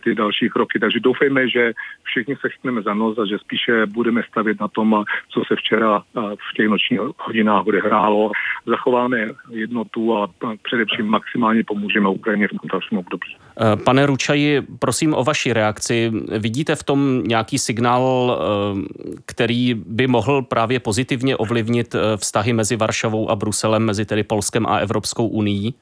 ty 0.00 0.14
další 0.14 0.48
kroky. 0.48 0.78
Takže 0.78 0.93
doufejme, 1.00 1.48
že 1.48 1.72
všichni 2.02 2.36
se 2.36 2.48
chytneme 2.48 2.82
za 2.82 2.94
nos 2.94 3.18
a 3.18 3.26
že 3.26 3.38
spíše 3.38 3.86
budeme 3.86 4.22
stavět 4.28 4.60
na 4.60 4.68
tom, 4.68 5.04
co 5.28 5.42
se 5.48 5.56
včera 5.56 6.02
v 6.14 6.54
těch 6.56 6.68
nočních 6.68 7.00
hodinách 7.18 7.66
odehrálo. 7.66 8.30
Zachováme 8.66 9.26
jednotu 9.50 10.16
a 10.16 10.30
především 10.62 11.06
maximálně 11.06 11.64
pomůžeme 11.64 12.08
Ukrajině 12.08 12.48
v 12.48 12.68
dalším 12.72 12.98
období. 12.98 13.36
Eh, 13.60 13.76
pane 13.76 14.06
Ručaji, 14.06 14.62
prosím 14.78 15.14
o 15.14 15.24
vaši 15.24 15.52
reakci. 15.52 16.12
Vidíte 16.38 16.76
v 16.76 16.82
tom 16.82 17.22
nějaký 17.24 17.58
signál, 17.58 18.38
eh, 18.38 19.20
který 19.26 19.74
by 19.74 20.06
mohl 20.06 20.42
právě 20.42 20.80
pozitivně 20.80 21.36
ovlivnit 21.36 21.94
eh, 21.94 22.16
vztahy 22.16 22.52
mezi 22.52 22.76
Varšavou 22.76 23.30
a 23.30 23.36
Bruselem, 23.36 23.84
mezi 23.84 24.04
tedy 24.04 24.22
Polskem 24.22 24.66
a 24.66 24.78
Evropskou 24.78 25.26
unii? 25.26 25.72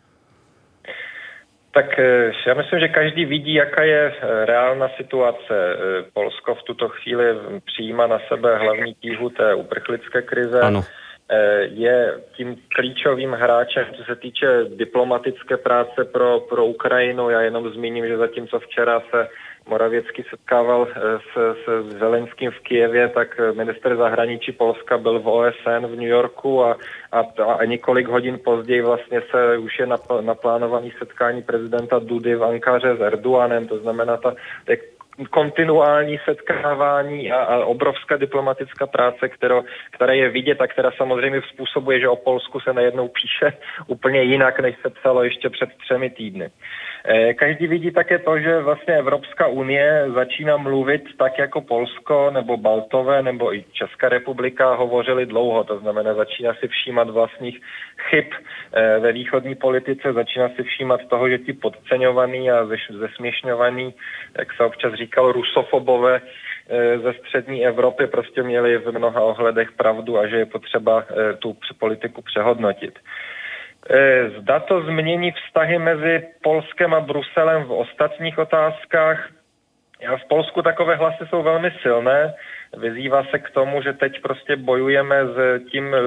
Tak 1.74 1.98
já 2.46 2.54
myslím, 2.54 2.80
že 2.80 2.88
každý 2.88 3.24
vidí, 3.24 3.54
jaká 3.54 3.82
je 3.82 4.14
reálná 4.44 4.88
situace. 4.96 5.76
Polsko 6.12 6.54
v 6.54 6.62
tuto 6.62 6.88
chvíli 6.88 7.24
přijímá 7.64 8.06
na 8.06 8.18
sebe 8.28 8.58
hlavní 8.58 8.94
tíhu 8.94 9.30
té 9.30 9.54
uprchlické 9.54 10.22
krize. 10.22 10.60
Ano. 10.60 10.84
Eh, 11.34 11.68
je 11.72 12.20
tím 12.36 12.56
klíčovým 12.76 13.32
hráčem, 13.32 13.86
co 13.96 14.04
se 14.04 14.16
týče 14.16 14.64
diplomatické 14.76 15.56
práce 15.56 16.04
pro, 16.04 16.40
pro 16.40 16.66
Ukrajinu. 16.66 17.30
Já 17.30 17.40
jenom 17.40 17.70
zmíním, 17.70 18.06
že 18.06 18.16
zatímco 18.16 18.58
včera 18.58 19.00
se 19.00 19.28
Moravěcky 19.68 20.24
setkával 20.30 20.88
eh, 20.90 21.18
s, 21.18 21.56
s 21.64 21.98
Zelenským 21.98 22.50
v 22.50 22.60
Kijevě, 22.60 23.08
tak 23.08 23.40
minister 23.54 23.96
zahraničí 23.96 24.52
Polska 24.52 24.98
byl 24.98 25.20
v 25.20 25.28
OSN 25.28 25.86
v 25.86 25.96
New 25.96 26.08
Yorku 26.08 26.64
a, 26.64 26.76
a, 27.12 27.20
a 27.60 27.64
několik 27.64 28.08
hodin 28.08 28.38
později 28.44 28.82
vlastně 28.82 29.22
se 29.30 29.58
už 29.58 29.78
je 29.78 29.86
naplánovaný 30.20 30.92
setkání 30.98 31.42
prezidenta 31.42 31.98
Dudy 31.98 32.34
v 32.34 32.44
Ankaře 32.44 32.96
s 32.96 33.00
Erdoganem, 33.00 33.66
to 33.68 33.78
znamená, 33.78 34.16
ta, 34.16 34.34
kontinuální 35.30 36.18
setkávání 36.24 37.32
a, 37.32 37.36
a 37.36 37.64
obrovská 37.64 38.16
diplomatická 38.16 38.86
práce, 38.86 39.28
kterou, 39.28 39.62
která 39.90 40.12
je 40.12 40.28
vidět 40.28 40.60
a 40.60 40.66
která 40.66 40.90
samozřejmě 40.90 41.42
způsobuje, 41.52 42.00
že 42.00 42.08
o 42.08 42.16
Polsku 42.16 42.60
se 42.60 42.72
najednou 42.72 43.08
píše 43.08 43.52
úplně 43.86 44.22
jinak, 44.22 44.60
než 44.60 44.74
se 44.82 44.90
psalo 44.90 45.24
ještě 45.24 45.50
před 45.50 45.68
třemi 45.84 46.10
týdny. 46.10 46.50
Eh, 47.04 47.34
každý 47.34 47.66
vidí 47.66 47.90
také 47.90 48.18
to, 48.18 48.38
že 48.38 48.60
vlastně 48.60 48.94
Evropská 48.94 49.46
unie 49.46 50.06
začíná 50.14 50.56
mluvit 50.56 51.02
tak 51.18 51.38
jako 51.38 51.60
Polsko 51.60 52.30
nebo 52.30 52.56
Baltové 52.56 53.22
nebo 53.22 53.54
i 53.54 53.64
Česká 53.72 54.08
republika 54.08 54.74
hovořili 54.74 55.26
dlouho, 55.26 55.64
to 55.64 55.78
znamená 55.78 56.14
začíná 56.14 56.54
si 56.54 56.68
všímat 56.68 57.10
vlastních 57.10 57.60
chyb 58.10 58.24
eh, 58.72 58.98
ve 58.98 59.12
východní 59.12 59.54
politice, 59.54 60.12
začíná 60.12 60.48
si 60.48 60.62
všímat 60.62 61.00
toho, 61.08 61.28
že 61.28 61.38
ti 61.38 61.52
podceňovaní 61.52 62.50
a 62.50 62.66
zesměšňovaní, 62.90 63.94
jak 64.38 64.52
se 64.52 64.64
občas 64.64 64.92
říkal, 65.04 65.32
rusofobové 65.32 66.20
eh, 66.20 66.98
ze 66.98 67.12
střední 67.12 67.66
Evropy 67.66 68.06
prostě 68.06 68.42
měli 68.42 68.78
v 68.78 68.92
mnoha 68.92 69.20
ohledech 69.20 69.72
pravdu 69.72 70.18
a 70.18 70.26
že 70.26 70.36
je 70.36 70.46
potřeba 70.46 71.04
tu 71.38 71.56
politiku 71.78 72.22
přehodnotit. 72.22 72.98
Eh, 73.90 74.30
zda 74.40 74.60
to 74.60 74.82
změní 74.82 75.32
vztahy 75.32 75.78
mezi 75.78 76.28
Polskem 76.42 76.94
a 76.94 77.00
Bruselem 77.00 77.64
v 77.64 77.72
ostatních 77.72 78.38
otázkách. 78.38 79.28
V 80.24 80.28
Polsku 80.28 80.62
takové 80.62 80.96
hlasy 80.96 81.24
jsou 81.28 81.42
velmi 81.42 81.72
silné. 81.82 82.34
Vyzývá 82.76 83.24
se 83.30 83.38
k 83.38 83.50
tomu, 83.50 83.82
že 83.82 83.92
teď 83.92 84.22
prostě 84.22 84.56
bojujeme 84.56 85.16
s 85.26 85.64
tím 85.70 85.94
eh, 85.94 85.98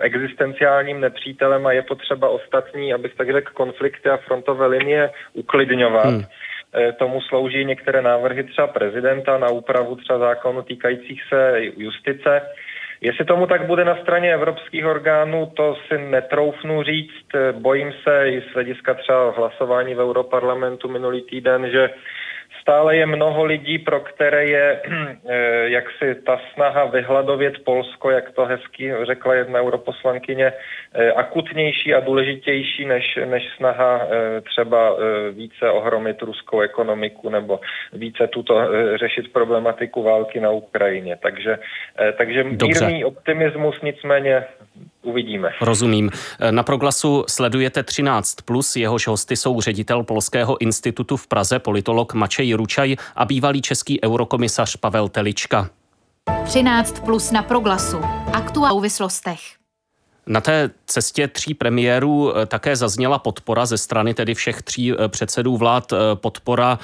existenciálním 0.00 1.00
nepřítelem 1.00 1.66
a 1.66 1.72
je 1.72 1.82
potřeba 1.82 2.28
ostatní, 2.28 2.94
abych 2.94 3.14
tak 3.14 3.32
řekl, 3.32 3.52
konflikty 3.54 4.08
a 4.08 4.16
frontové 4.16 4.66
linie 4.66 5.10
uklidňovat. 5.32 6.06
Hmm. 6.06 6.24
Eh, 6.74 6.92
tomu 6.92 7.20
slouží 7.20 7.64
některé 7.64 8.02
návrhy 8.02 8.44
třeba 8.44 8.66
prezidenta 8.66 9.38
na 9.38 9.48
úpravu 9.48 9.96
třeba 9.96 10.18
zákonu 10.18 10.62
týkajících 10.62 11.22
se 11.28 11.60
justice. 11.76 12.42
Jestli 13.00 13.24
tomu 13.24 13.46
tak 13.46 13.66
bude 13.66 13.84
na 13.84 13.96
straně 13.96 14.34
evropských 14.34 14.86
orgánů, 14.86 15.46
to 15.56 15.76
si 15.88 15.98
netroufnu 15.98 16.82
říct. 16.82 17.26
Bojím 17.52 17.92
se 17.92 18.30
i 18.30 18.40
z 18.40 18.54
hlediska 18.54 18.94
třeba 18.94 19.30
hlasování 19.30 19.94
v 19.94 20.00
Europarlamentu 20.00 20.88
minulý 20.88 21.22
týden, 21.22 21.70
že 21.70 21.90
stále 22.60 22.96
je 22.96 23.06
mnoho 23.06 23.44
lidí, 23.44 23.78
pro 23.78 24.00
které 24.00 24.44
je 24.44 24.82
eh, 25.28 25.68
jaksi 25.70 26.14
ta 26.26 26.40
snaha 26.54 26.84
vyhladovět 26.84 27.64
Polsko, 27.64 28.10
jak 28.10 28.30
to 28.30 28.46
hezky 28.46 28.92
řekla 29.02 29.34
jedna 29.34 29.60
europoslankyně, 29.60 30.52
eh, 30.94 31.12
akutnější 31.12 31.94
a 31.94 32.00
důležitější 32.00 32.84
než, 32.84 33.18
než 33.24 33.42
snaha 33.56 34.00
eh, 34.02 34.40
třeba 34.40 34.96
více 35.30 35.70
ohromit 35.70 36.22
ruskou 36.22 36.60
ekonomiku 36.60 37.28
nebo 37.28 37.60
více 37.92 38.26
tuto 38.26 38.68
řešit 38.94 39.32
problematiku 39.32 40.02
války 40.02 40.40
na 40.40 40.50
Ukrajině. 40.50 41.16
Takže, 41.22 41.58
takže 42.16 42.44
mírný 42.44 43.04
optimismus 43.04 43.82
nicméně 43.82 44.44
Uvidíme. 45.02 45.48
Rozumím. 45.60 46.10
Na 46.50 46.62
proglasu 46.62 47.24
sledujete 47.28 47.82
13+, 47.82 48.22
plus, 48.44 48.76
jehož 48.76 49.06
hosty 49.06 49.36
jsou 49.36 49.60
ředitel 49.60 50.02
Polského 50.02 50.60
institutu 50.60 51.16
v 51.16 51.26
Praze, 51.26 51.58
politolog 51.58 52.14
Mačej 52.14 52.54
Ručaj 52.54 52.96
a 53.16 53.24
bývalý 53.24 53.62
český 53.62 54.04
eurokomisař 54.04 54.76
Pavel 54.76 55.08
Telička. 55.08 55.70
13 56.44 57.00
plus 57.00 57.30
na 57.30 57.42
proglasu. 57.42 57.98
Aktuál 58.32 58.70
souvislostech. 58.70 59.59
Na 60.26 60.40
té 60.40 60.70
cestě 60.86 61.28
tří 61.28 61.54
premiérů 61.54 62.36
eh, 62.36 62.46
také 62.46 62.76
zazněla 62.76 63.18
podpora 63.18 63.66
ze 63.66 63.78
strany 63.78 64.14
tedy 64.14 64.34
všech 64.34 64.62
tří 64.62 64.92
eh, 64.92 65.08
předsedů 65.08 65.56
vlád, 65.56 65.92
eh, 65.92 65.96
podpora 66.14 66.78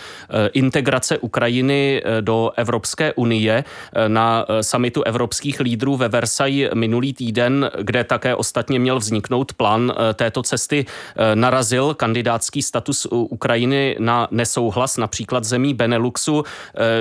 integrace 0.53 1.19
Ukrajiny 1.19 2.03
do 2.21 2.51
Evropské 2.57 3.13
unie 3.13 3.65
na 4.09 4.47
samitu 4.61 5.03
evropských 5.03 5.61
lídrů 5.61 5.97
ve 5.97 6.09
Versailles 6.09 6.71
minulý 6.75 7.13
týden, 7.13 7.71
kde 7.83 8.05
také 8.05 8.35
ostatně 8.35 8.79
měl 8.79 8.99
vzniknout 8.99 9.53
plán 9.53 9.93
této 10.15 10.43
cesty, 10.43 10.87
narazil 11.35 11.95
kandidátský 11.95 12.63
status 12.63 13.07
Ukrajiny 13.11 13.97
na 13.99 14.29
nesouhlas 14.31 14.97
například 14.97 15.45
zemí 15.45 15.75
Beneluxu. 15.75 16.45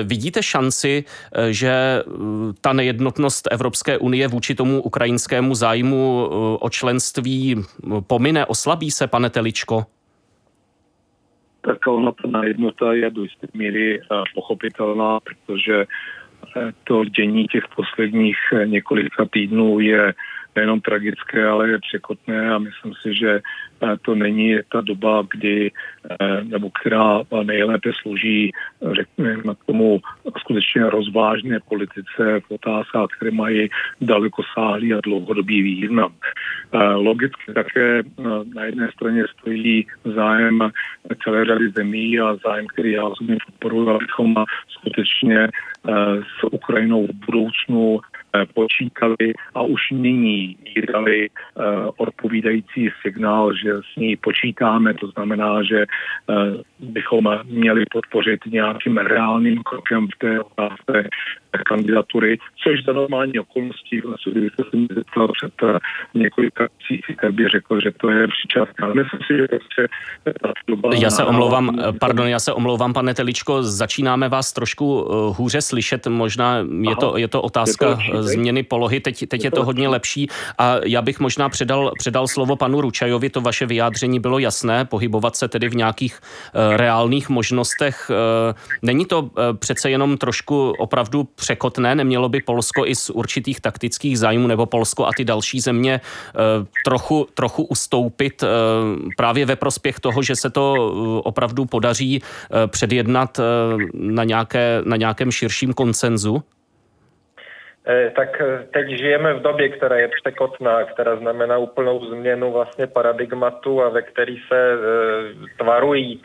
Vidíte 0.04 0.44
šanci, 0.44 1.04
že 1.50 2.04
ta 2.62 2.74
nejednotnost 2.74 3.48
Evropské 3.52 3.98
unie 3.98 4.28
vůči 4.28 4.56
tomu 4.56 4.82
ukrajinskému 4.82 5.56
zájmu 5.56 6.25
o 6.60 6.70
členství 6.70 7.56
pomine, 8.08 8.46
oslabí 8.46 8.92
se, 8.92 9.08
pane 9.08 9.30
Teličko? 9.30 9.86
Tak 11.62 11.88
ona 11.88 12.12
ta 12.12 12.40
nejednota 12.40 12.94
je 12.94 13.12
do 13.12 13.24
jisté 13.24 13.48
míry 13.54 14.02
eh, 14.02 14.06
pochopitelná, 14.36 15.20
protože 15.20 15.86
eh, 15.86 16.72
to 16.84 17.06
dění 17.06 17.48
těch 17.48 17.64
posledních 17.76 18.38
eh, 18.54 18.68
několika 18.68 19.26
týdnů 19.32 19.80
je 19.80 20.14
nejenom 20.56 20.82
tragické, 20.82 21.48
ale 21.48 21.70
je 21.70 21.80
překotné 21.80 22.52
a 22.52 22.58
myslím 22.58 22.94
si, 23.02 23.16
že 23.16 23.32
eh, 23.40 23.98
to 24.02 24.16
není 24.16 24.58
ta 24.72 24.82
doba, 24.82 25.28
kdy, 25.32 25.72
eh, 25.72 26.44
nebo 26.44 26.70
která 26.70 27.22
nejlépe 27.44 27.92
slouží, 28.02 28.52
řekněme, 28.92 29.56
k 29.56 29.66
tomu 29.66 30.00
skutečně 30.38 30.90
rozvážné 30.90 31.60
politice 31.60 32.40
v 32.48 32.52
otázkách, 32.52 33.08
které 33.16 33.32
mají 33.32 33.70
dalekosáhlý 34.02 34.94
a 34.94 35.02
dlouhodobý 35.04 35.62
význam. 35.62 36.14
Eh, 36.74 36.84
logicky 36.84 37.54
také 37.54 38.04
na 38.56 38.64
jedné 38.64 38.90
straně 38.92 39.24
stojí 39.40 39.88
zájem 40.16 40.72
celé 41.24 41.46
řady 41.46 41.70
zemí 41.70 42.20
a 42.20 42.36
zájem, 42.36 42.68
který 42.68 42.92
já 42.92 43.04
osobně 43.04 43.38
podporuji, 43.46 43.90
abychom 43.90 44.36
skutečně 44.68 45.48
s 46.40 46.44
Ukrajinou 46.52 47.08
v 47.08 47.26
budoucnu 47.26 48.00
počítali 48.54 49.34
a 49.56 49.62
už 49.62 49.82
nyní 49.92 50.58
jí 50.66 50.82
dali 50.94 51.30
eh, 51.30 51.62
odpovídající 51.98 52.90
signál, 53.02 53.54
že 53.54 53.74
s 53.94 53.96
ní 53.98 54.16
počítáme. 54.16 54.94
To 54.94 55.08
znamená, 55.08 55.64
že 55.64 55.80
eh, 55.82 56.34
bychom 56.80 57.40
měli 57.44 57.86
podpořit 57.92 58.40
nějakým 58.46 58.98
reálným 58.98 59.64
krokem 59.64 60.08
v 60.08 60.20
té 60.20 60.40
otázce 60.42 61.10
kandidatury, 61.66 62.38
což 62.64 62.86
za 62.86 62.94
normální 62.94 63.40
okolností, 63.40 64.02
vlastně, 64.02 64.32
kdyby 64.32 64.50
se 64.50 64.78
mi 64.78 64.88
zeptal 64.96 65.28
před 65.28 65.54
několika 66.14 66.68
měsíci, 66.80 67.16
tak 67.22 67.34
bych 67.34 67.48
řekl, 67.48 67.82
že 67.82 67.92
to 67.92 68.10
je 68.10 68.28
předčasné. 68.28 68.80
Ale 68.82 68.94
myslím 68.94 69.20
si, 69.28 69.38
že 69.38 69.48
prostě 69.48 69.88
ta 70.42 70.54
doba... 70.68 70.90
Já 71.02 71.10
se 71.10 71.24
omlouvám, 71.24 71.78
pardon, 72.00 72.28
já 72.28 72.40
se 72.40 72.54
omlouvám, 72.54 72.94
pane 72.94 73.14
Teličko, 73.14 73.64
začínáme 73.64 74.30
vás 74.30 74.54
trošku 74.54 75.08
hůře 75.38 75.62
slyšet, 75.62 76.08
možná 76.08 76.58
je 76.90 76.96
to, 76.96 77.18
je 77.18 77.28
to 77.28 77.42
otázka 77.42 77.86
je 77.90 78.12
to 78.12 78.25
změny 78.26 78.64
polohy, 78.64 79.00
teď, 79.00 79.28
teď 79.28 79.44
je 79.44 79.52
to 79.52 79.66
hodně 79.66 79.88
lepší 79.88 80.28
a 80.58 80.76
já 80.86 81.02
bych 81.02 81.20
možná 81.20 81.50
předal, 81.50 81.92
předal 81.98 82.28
slovo 82.28 82.56
panu 82.56 82.82
Ručajovi, 82.82 83.30
to 83.30 83.42
vaše 83.42 83.66
vyjádření 83.66 84.20
bylo 84.20 84.40
jasné, 84.40 84.86
pohybovat 84.86 85.36
se 85.36 85.48
tedy 85.48 85.70
v 85.70 85.76
nějakých 85.76 86.20
uh, 86.20 86.76
reálných 86.76 87.30
možnostech. 87.30 88.10
Uh, 88.10 88.16
není 88.82 89.06
to 89.06 89.22
uh, 89.22 89.30
přece 89.60 89.90
jenom 89.90 90.18
trošku 90.18 90.74
opravdu 90.80 91.24
překotné, 91.36 91.96
nemělo 91.96 92.30
by 92.30 92.42
Polsko 92.42 92.86
i 92.86 92.96
z 92.96 93.10
určitých 93.10 93.62
taktických 93.62 94.20
zájmů 94.20 94.48
nebo 94.48 94.66
Polsko 94.66 95.06
a 95.06 95.12
ty 95.18 95.26
další 95.26 95.60
země 95.60 96.02
uh, 96.02 96.66
trochu, 96.86 97.28
trochu 97.34 97.64
ustoupit 97.64 98.44
uh, 98.44 98.50
právě 99.18 99.46
ve 99.46 99.56
prospěch 99.56 100.00
toho, 100.00 100.22
že 100.24 100.36
se 100.36 100.50
to 100.50 100.74
uh, 100.74 101.22
opravdu 101.24 101.66
podaří 101.66 102.22
uh, 102.22 102.68
předjednat 102.68 103.40
uh, 103.40 103.46
na, 103.94 104.24
nějaké, 104.24 104.82
na 104.86 104.96
nějakém 104.96 105.32
širším 105.32 105.74
koncenzu? 105.74 106.44
Eh, 107.88 108.12
tak 108.16 108.42
eh, 108.42 108.66
teď 108.74 108.90
žijeme 108.90 109.34
v 109.34 109.42
době, 109.42 109.70
která 109.70 109.96
je 109.96 110.08
překotná, 110.08 110.84
která 110.84 111.16
znamená 111.16 111.58
úplnou 111.58 112.06
změnu 112.06 112.52
vlastně 112.52 112.88
paradigmatu 112.88 113.82
a 113.82 113.90
ve 113.90 114.02
který 114.02 114.38
se 114.48 114.74
e, 114.74 114.78
tvarují 115.58 116.22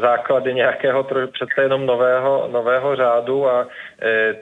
základy 0.00 0.54
nějakého 0.54 1.04
přece 1.04 1.62
jenom 1.62 1.86
nového, 1.86 2.48
nového 2.52 2.96
řádu 2.96 3.48
a 3.48 3.68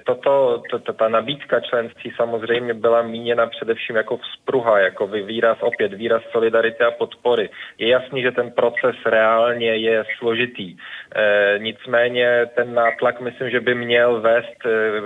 toto, 0.04 0.62
to, 0.70 0.92
ta 0.92 1.08
nabídka 1.08 1.60
členství 1.60 2.12
samozřejmě 2.16 2.74
byla 2.74 3.02
míněna 3.02 3.46
především 3.46 3.96
jako 3.96 4.16
vzpruha, 4.16 4.78
jako 4.78 5.06
výraz, 5.06 5.58
opět 5.60 5.92
výraz 5.92 6.22
solidarity 6.32 6.84
a 6.84 6.90
podpory. 6.90 7.50
Je 7.78 7.88
jasný, 7.88 8.22
že 8.22 8.32
ten 8.32 8.50
proces 8.50 8.96
reálně 9.06 9.76
je 9.76 10.04
složitý. 10.18 10.76
E, 11.16 11.58
nicméně 11.58 12.46
ten 12.54 12.74
nátlak 12.74 13.20
myslím, 13.20 13.50
že 13.50 13.60
by 13.60 13.74
měl 13.74 14.20
vést 14.20 14.56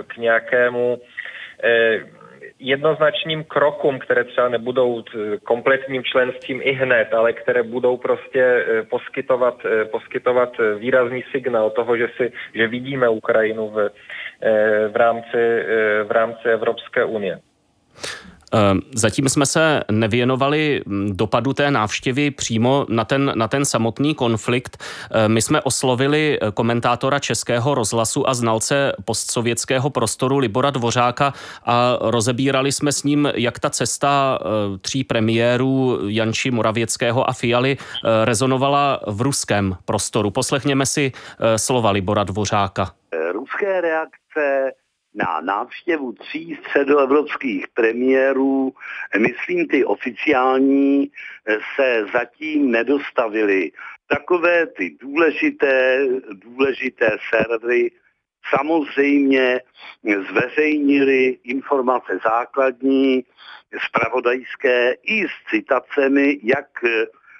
k 0.07 0.17
nějakému 0.17 0.97
Eh, 0.97 1.14
jednoznačným 2.59 3.43
krokům, 3.43 3.99
které 3.99 4.23
třeba 4.23 4.49
nebudou 4.49 5.03
kompletním 5.43 6.03
členstvím 6.03 6.61
i 6.63 6.71
hned, 6.71 7.13
ale 7.13 7.33
které 7.33 7.63
budou 7.63 7.97
prostě 7.97 8.41
eh, 8.41 8.83
poskytovat, 8.83 9.57
eh, 9.65 9.85
poskytovat 9.85 10.53
výrazný 10.77 11.23
signál 11.31 11.69
toho, 11.69 11.97
že, 11.97 12.07
si, 12.17 12.31
že 12.53 12.67
vidíme 12.67 13.09
Ukrajinu 13.09 13.69
v, 13.69 13.89
v, 14.91 14.95
rámci, 14.95 15.63
v 16.03 16.11
rámci 16.11 16.49
Evropské 16.49 17.05
unie. 17.05 17.39
Ehm, 18.51 18.81
zatím 18.95 19.29
jsme 19.29 19.45
se 19.45 19.83
nevěnovali 19.91 20.81
hm, 20.85 21.09
dopadu 21.13 21.53
té 21.53 21.71
návštěvy 21.71 22.31
přímo 22.31 22.85
na 22.89 23.05
ten, 23.05 23.31
na 23.35 23.47
ten 23.47 23.65
samotný 23.65 24.15
konflikt. 24.15 24.83
Ehm, 25.11 25.33
my 25.33 25.41
jsme 25.41 25.61
oslovili 25.61 26.39
eh, 26.41 26.51
komentátora 26.51 27.19
Českého 27.19 27.75
rozhlasu 27.75 28.29
a 28.29 28.33
znalce 28.33 28.93
postsovětského 29.05 29.89
prostoru 29.89 30.37
Libora 30.37 30.69
Dvořáka 30.69 31.33
a 31.65 31.97
rozebírali 32.01 32.71
jsme 32.71 32.91
s 32.91 33.03
ním, 33.03 33.31
jak 33.35 33.59
ta 33.59 33.69
cesta 33.69 34.39
eh, 34.41 34.77
tří 34.77 35.03
premiérů 35.03 35.99
Janči 36.07 36.51
Moravěckého 36.51 37.29
a 37.29 37.33
Fialy 37.33 37.77
eh, 37.77 38.25
rezonovala 38.25 38.99
v 39.07 39.21
ruském 39.21 39.77
prostoru. 39.85 40.31
Poslechněme 40.31 40.85
si 40.85 41.11
slova 41.55 41.91
Libora 41.91 42.23
Dvořáka. 42.23 42.91
Ruské 43.31 43.81
reakce 43.81 44.71
na 45.15 45.41
návštěvu 45.41 46.11
tří 46.11 46.57
středoevropských 46.61 47.67
premiérů, 47.67 48.73
myslím 49.17 49.67
ty 49.67 49.85
oficiální, 49.85 51.11
se 51.75 52.05
zatím 52.13 52.71
nedostavily. 52.71 53.71
Takové 54.07 54.67
ty 54.67 54.95
důležité, 54.99 55.99
důležité 56.33 57.17
servery 57.29 57.91
samozřejmě 58.55 59.59
zveřejnili 60.29 61.37
informace 61.43 62.19
základní, 62.23 63.25
spravodajské 63.87 64.93
i 65.03 65.27
s 65.27 65.49
citacemi, 65.49 66.39
jak 66.43 66.67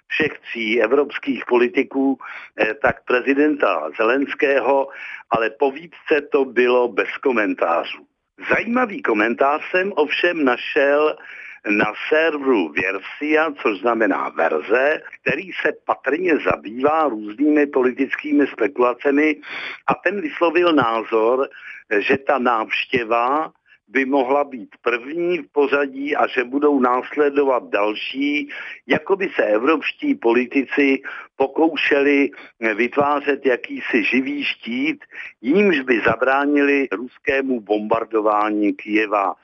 všech 0.08 0.40
tří 0.40 0.82
evropských 0.82 1.46
politiků, 1.46 2.18
eh, 2.58 2.74
tak 2.74 3.06
prezidenta 3.06 3.90
Zelenského, 3.98 4.88
ale 5.30 5.50
po 5.50 5.72
to 6.32 6.46
bylo 6.46 6.88
bez 6.88 7.18
komentářů. 7.24 8.06
Zajímavý 8.50 9.02
komentář 9.02 9.62
jsem 9.72 9.94
ovšem 9.96 10.46
našel 10.46 11.16
na 11.70 11.94
serveru 12.10 12.74
Versia, 12.74 13.52
což 13.62 13.80
znamená 13.80 14.30
verze, 14.30 15.02
který 15.22 15.52
se 15.52 15.72
patrně 15.86 16.38
zabývá 16.38 17.08
různými 17.08 17.68
politickými 17.68 18.48
spekulacemi 18.48 19.36
a 19.88 19.94
ten 19.94 20.22
vyslovil 20.22 20.74
názor, 20.74 21.50
že 22.00 22.18
ta 22.18 22.38
návštěva 22.38 23.52
by 23.88 24.06
mohla 24.06 24.44
být 24.44 24.70
první 24.82 25.38
v 25.38 25.52
pořadí 25.52 26.16
a 26.16 26.28
že 26.28 26.44
budou 26.44 26.80
následovat 26.80 27.64
další, 27.70 28.50
jako 28.88 29.16
by 29.16 29.30
se 29.36 29.44
evropští 29.44 30.16
politici 30.16 31.02
pokoušeli 31.36 32.30
vytvářet 32.76 33.46
jakýsi 33.46 34.04
živý 34.04 34.44
štít, 34.44 35.04
jímž 35.42 35.80
by 35.80 36.02
zabránili 36.06 36.88
ruskému 36.92 37.62
bombardování 37.62 38.74
Kijeva. 38.74 39.36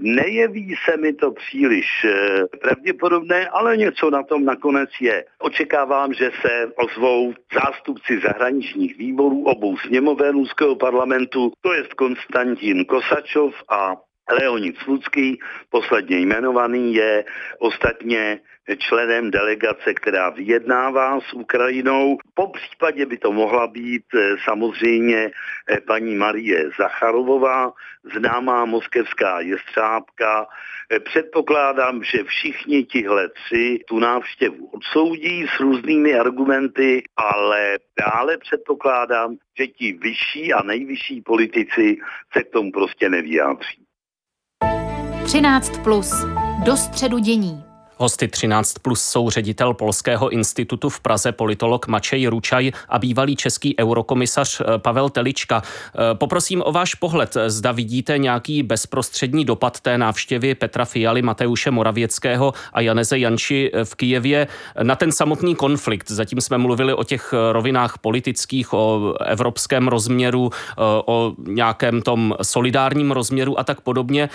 Nejeví 0.00 0.74
se 0.84 0.96
mi 0.96 1.12
to 1.12 1.30
příliš 1.30 1.86
eh, 2.04 2.44
pravděpodobné, 2.60 3.48
ale 3.48 3.76
něco 3.76 4.10
na 4.10 4.22
tom 4.22 4.44
nakonec 4.44 4.90
je. 5.00 5.24
Očekávám, 5.38 6.14
že 6.14 6.30
se 6.40 6.72
ozvou 6.76 7.34
zástupci 7.54 8.20
zahraničních 8.20 8.98
výborů 8.98 9.44
obou 9.44 9.76
sněmoven 9.76 10.32
ruského 10.32 10.76
parlamentu, 10.76 11.52
to 11.60 11.72
je 11.72 11.82
Konstantin 11.96 12.84
Kosačov 12.84 13.54
a 13.68 13.96
Leonid 14.30 14.78
Slucký, 14.78 15.38
posledně 15.70 16.18
jmenovaný, 16.18 16.94
je 16.94 17.24
ostatně 17.58 18.40
členem 18.74 19.30
delegace, 19.30 19.94
která 19.94 20.30
vyjednává 20.30 21.20
s 21.20 21.32
Ukrajinou. 21.32 22.18
Po 22.34 22.48
případě 22.48 23.06
by 23.06 23.18
to 23.18 23.32
mohla 23.32 23.66
být 23.66 24.04
eh, 24.14 24.34
samozřejmě 24.44 25.30
eh, 25.68 25.80
paní 25.80 26.14
Marie 26.14 26.70
Zacharovová, 26.78 27.72
známá 28.16 28.64
moskevská 28.64 29.40
jestřábka. 29.40 30.46
Eh, 30.90 31.00
předpokládám, 31.00 32.04
že 32.04 32.24
všichni 32.24 32.84
tihle 32.84 33.28
tři 33.28 33.78
tu 33.88 33.98
návštěvu 33.98 34.66
odsoudí 34.66 35.46
s 35.56 35.60
různými 35.60 36.14
argumenty, 36.14 37.02
ale 37.16 37.78
dále 38.00 38.38
předpokládám, 38.38 39.36
že 39.58 39.66
ti 39.66 39.92
vyšší 39.92 40.52
a 40.52 40.62
nejvyšší 40.62 41.20
politici 41.20 41.96
se 42.32 42.42
k 42.42 42.50
tomu 42.50 42.72
prostě 42.72 43.08
nevyjádří. 43.08 43.85
13 45.26 45.78
plus. 45.84 46.12
Do 46.64 46.76
středu 46.76 47.18
dění. 47.18 47.65
Hosty 47.98 48.28
13 48.28 48.78
plus 48.78 49.02
jsou 49.02 49.30
ředitel 49.30 49.74
Polského 49.74 50.28
institutu 50.28 50.88
v 50.88 51.00
Praze 51.00 51.32
politolog 51.32 51.86
Mačej 51.86 52.26
Ručaj 52.26 52.72
a 52.88 52.98
bývalý 52.98 53.36
český 53.36 53.78
eurokomisař 53.78 54.60
eh, 54.60 54.78
Pavel 54.78 55.08
Telička. 55.10 55.62
Eh, 55.62 56.14
poprosím 56.14 56.62
o 56.66 56.72
váš 56.72 56.94
pohled. 56.94 57.36
Zda 57.46 57.72
vidíte 57.72 58.18
nějaký 58.18 58.62
bezprostřední 58.62 59.44
dopad 59.44 59.80
té 59.80 59.98
návštěvy 59.98 60.54
Petra 60.54 60.84
Fialy, 60.84 61.22
Mateuše 61.22 61.70
Moravěckého 61.70 62.52
a 62.72 62.80
Janeze 62.80 63.18
Janči 63.18 63.70
eh, 63.74 63.84
v 63.84 63.94
Kijevě 63.94 64.46
na 64.82 64.96
ten 64.96 65.12
samotný 65.12 65.54
konflikt. 65.54 66.10
Zatím 66.10 66.40
jsme 66.40 66.58
mluvili 66.58 66.94
o 66.94 67.04
těch 67.04 67.34
rovinách 67.52 67.98
politických, 67.98 68.72
o 68.72 69.14
evropském 69.24 69.88
rozměru, 69.88 70.50
o 71.06 71.32
nějakém 71.46 72.02
tom 72.02 72.34
solidárním 72.42 73.10
rozměru 73.10 73.60
a 73.60 73.64
tak 73.64 73.80
podobně. 73.80 74.28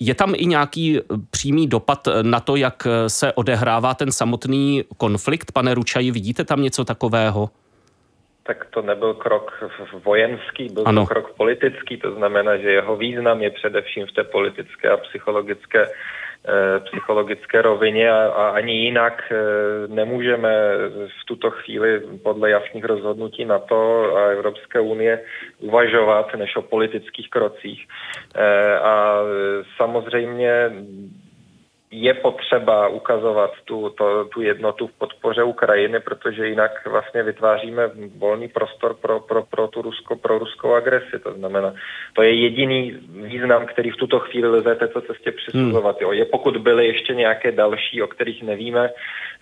Je 0.00 0.14
tam 0.14 0.32
i 0.36 0.46
nějaký 0.46 1.00
přímý 1.30 1.66
dopad 1.66 2.08
na 2.22 2.40
to, 2.40 2.56
jak 2.56 2.86
se 3.06 3.32
odehrává 3.32 3.94
ten 3.94 4.12
samotný 4.12 4.84
konflikt? 4.96 5.52
Pane 5.52 5.74
Ručaji, 5.74 6.10
vidíte 6.10 6.44
tam 6.44 6.62
něco 6.62 6.84
takového? 6.84 7.50
Tak 8.46 8.64
to 8.70 8.82
nebyl 8.82 9.14
krok 9.14 9.64
vojenský, 10.04 10.68
byl 10.68 10.82
ano. 10.86 11.02
to 11.02 11.06
krok 11.06 11.36
politický, 11.36 11.96
to 11.96 12.14
znamená, 12.14 12.56
že 12.56 12.70
jeho 12.70 12.96
význam 12.96 13.42
je 13.42 13.50
především 13.50 14.06
v 14.06 14.12
té 14.12 14.24
politické 14.24 14.90
a 14.90 14.96
psychologické 14.96 15.84
eh, 15.84 16.80
psychologické 16.80 17.62
rovině 17.62 18.10
a, 18.10 18.26
a 18.26 18.48
ani 18.48 18.72
jinak 18.72 19.22
eh, 19.32 19.36
nemůžeme 19.88 20.50
v 21.22 21.24
tuto 21.24 21.50
chvíli 21.50 22.00
podle 22.22 22.50
jasných 22.50 22.84
rozhodnutí 22.84 23.44
NATO 23.44 24.12
a 24.16 24.20
Evropské 24.20 24.80
unie 24.80 25.20
uvažovat 25.58 26.34
než 26.34 26.56
o 26.56 26.62
politických 26.62 27.30
krocích. 27.30 27.88
Eh, 28.34 28.78
a 28.78 29.18
samozřejmě 29.76 30.70
je 32.00 32.14
potřeba 32.14 32.88
ukazovat 32.88 33.50
tu, 33.64 33.90
to, 33.90 34.24
tu 34.24 34.42
jednotu 34.42 34.86
v 34.86 34.92
podpoře 34.98 35.42
Ukrajiny, 35.42 36.00
protože 36.00 36.48
jinak 36.48 36.86
vlastně 36.86 37.22
vytváříme 37.22 37.90
volný 38.18 38.48
prostor 38.48 38.94
pro, 38.94 39.20
pro, 39.20 39.42
pro 39.42 39.68
tu 39.68 39.82
rusko, 39.82 40.16
pro 40.16 40.38
ruskou 40.38 40.74
agresi. 40.74 41.18
To 41.22 41.32
znamená, 41.32 41.74
to 42.12 42.22
je 42.22 42.34
jediný 42.34 42.98
význam, 43.08 43.66
který 43.66 43.90
v 43.90 43.96
tuto 43.96 44.20
chvíli 44.20 44.48
lze 44.48 44.74
této 44.74 45.00
cestě 45.00 45.32
přisuzovat. 45.32 46.00
Hmm. 46.00 46.12
Je 46.12 46.24
pokud 46.24 46.56
byly 46.56 46.86
ještě 46.86 47.14
nějaké 47.14 47.52
další, 47.52 48.02
o 48.02 48.06
kterých 48.06 48.42
nevíme, 48.42 48.90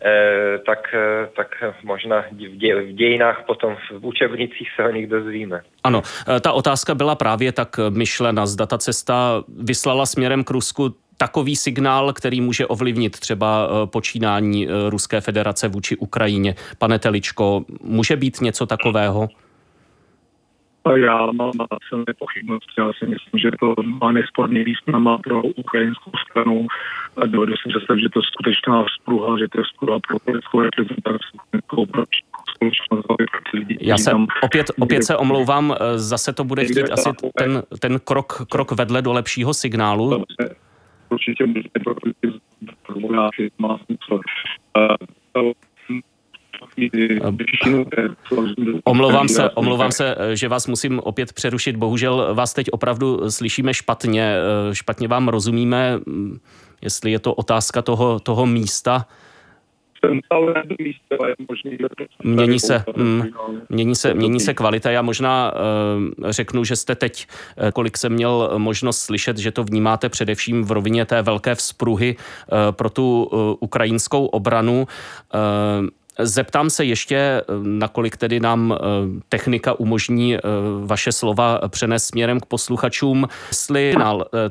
eh, 0.04 0.58
tak, 0.66 0.94
eh, 0.94 1.28
tak 1.36 1.48
možná 1.82 2.24
v, 2.32 2.56
dě, 2.56 2.74
v 2.76 2.92
dějinách 2.92 3.44
potom 3.46 3.76
v 3.90 4.06
učebnicích 4.06 4.68
se 4.76 4.84
o 4.84 4.90
nich 4.90 5.06
dozvíme. 5.06 5.60
Ano, 5.84 6.02
eh, 6.28 6.40
ta 6.40 6.52
otázka 6.52 6.94
byla 6.94 7.14
právě 7.14 7.52
tak 7.52 7.80
myšlena, 7.88 8.46
zda 8.46 8.66
ta 8.66 8.78
cesta 8.78 9.44
vyslala 9.48 10.06
směrem 10.06 10.44
k 10.44 10.50
Rusku 10.50 10.94
takový 11.22 11.56
signál, 11.56 12.12
který 12.12 12.40
může 12.40 12.66
ovlivnit 12.66 13.20
třeba 13.20 13.50
eh, 13.66 13.86
počínání 13.86 14.68
eh, 14.68 14.90
Ruské 14.90 15.20
federace 15.20 15.68
vůči 15.68 15.96
Ukrajině. 15.96 16.54
Pane 16.78 16.98
Teličko, 16.98 17.64
může 17.82 18.16
být 18.16 18.40
něco 18.40 18.66
takového? 18.66 19.28
Já 20.94 21.32
mám 21.32 21.52
silné 21.88 22.12
pochybnosti. 22.18 22.72
Já 22.78 22.90
si 22.98 23.06
myslím, 23.06 23.36
že 23.44 23.50
to 23.60 23.74
má 23.82 24.12
nesporný 24.12 24.64
význam 24.64 25.18
pro 25.24 25.42
ukrajinskou 25.42 26.10
stranu. 26.30 26.66
Dovedu 27.26 27.52
si 27.56 27.68
představit, 27.68 28.00
že 28.00 28.08
to 28.08 28.18
je 28.18 28.22
skutečná 28.32 28.84
vzpruha, 28.84 29.38
že 29.38 29.48
to 29.48 29.58
je 29.60 29.64
vzpruha 29.64 29.98
pro 30.08 30.18
politickou 30.18 30.60
reprezentaci, 30.60 31.30
pro 31.66 31.82
společnost. 32.54 33.06
Já 33.80 33.98
se 33.98 34.10
opět, 34.42 34.66
opět 34.80 35.02
se 35.04 35.16
omlouvám, 35.16 35.74
zase 35.94 36.32
to 36.32 36.44
bude 36.44 36.64
chtít 36.64 36.90
asi 36.90 37.10
ten, 37.38 37.62
ten 37.78 38.00
krok, 38.04 38.46
krok 38.50 38.72
vedle 38.72 39.02
do 39.02 39.12
lepšího 39.12 39.54
signálu. 39.54 40.24
Určitě 41.12 41.46
má 43.58 43.78
smysl. 43.78 44.20
Omlouvám 48.84 49.28
se, 49.28 49.50
omlouvám 49.50 49.92
se, 49.92 50.16
že 50.34 50.48
vás 50.48 50.66
musím 50.66 50.98
opět 50.98 51.32
přerušit. 51.32 51.76
Bohužel 51.76 52.34
vás 52.34 52.54
teď 52.54 52.66
opravdu 52.72 53.30
slyšíme 53.30 53.74
špatně, 53.74 54.34
špatně 54.72 55.08
vám 55.08 55.28
rozumíme, 55.28 56.00
jestli 56.82 57.10
je 57.10 57.18
to 57.18 57.34
otázka 57.34 57.82
toho, 57.82 58.20
toho 58.20 58.46
místa. 58.46 59.06
Mění 62.24 62.60
se, 62.60 62.84
mm, 62.96 63.22
mění 63.68 63.94
se, 63.94 64.14
mění 64.14 64.40
se 64.40 64.54
kvalita. 64.54 64.90
Já 64.90 65.02
možná 65.02 65.52
uh, 65.52 66.30
řeknu, 66.30 66.64
že 66.64 66.76
jste 66.76 66.94
teď, 66.94 67.26
uh, 67.62 67.70
kolik 67.70 67.98
jsem 67.98 68.12
měl 68.12 68.52
možnost 68.58 68.98
slyšet, 68.98 69.38
že 69.38 69.50
to 69.50 69.64
vnímáte 69.64 70.08
především 70.08 70.64
v 70.64 70.72
rovině 70.72 71.04
té 71.04 71.22
velké 71.22 71.54
vzpruhy 71.54 72.16
uh, 72.16 72.58
pro 72.70 72.90
tu 72.90 73.24
uh, 73.24 73.54
ukrajinskou 73.60 74.26
obranu. 74.26 74.86
Uh, 75.34 75.88
Zeptám 76.18 76.70
se 76.70 76.84
ještě, 76.84 77.16
eh, 77.16 77.42
nakolik 77.62 78.16
tedy 78.16 78.40
nám 78.40 78.72
eh, 78.72 78.78
technika 79.28 79.72
umožní 79.72 80.36
eh, 80.36 80.40
vaše 80.84 81.12
slova 81.12 81.60
přenést 81.68 82.04
směrem 82.04 82.40
k 82.40 82.46
posluchačům. 82.46 83.28
Jestli 83.48 83.94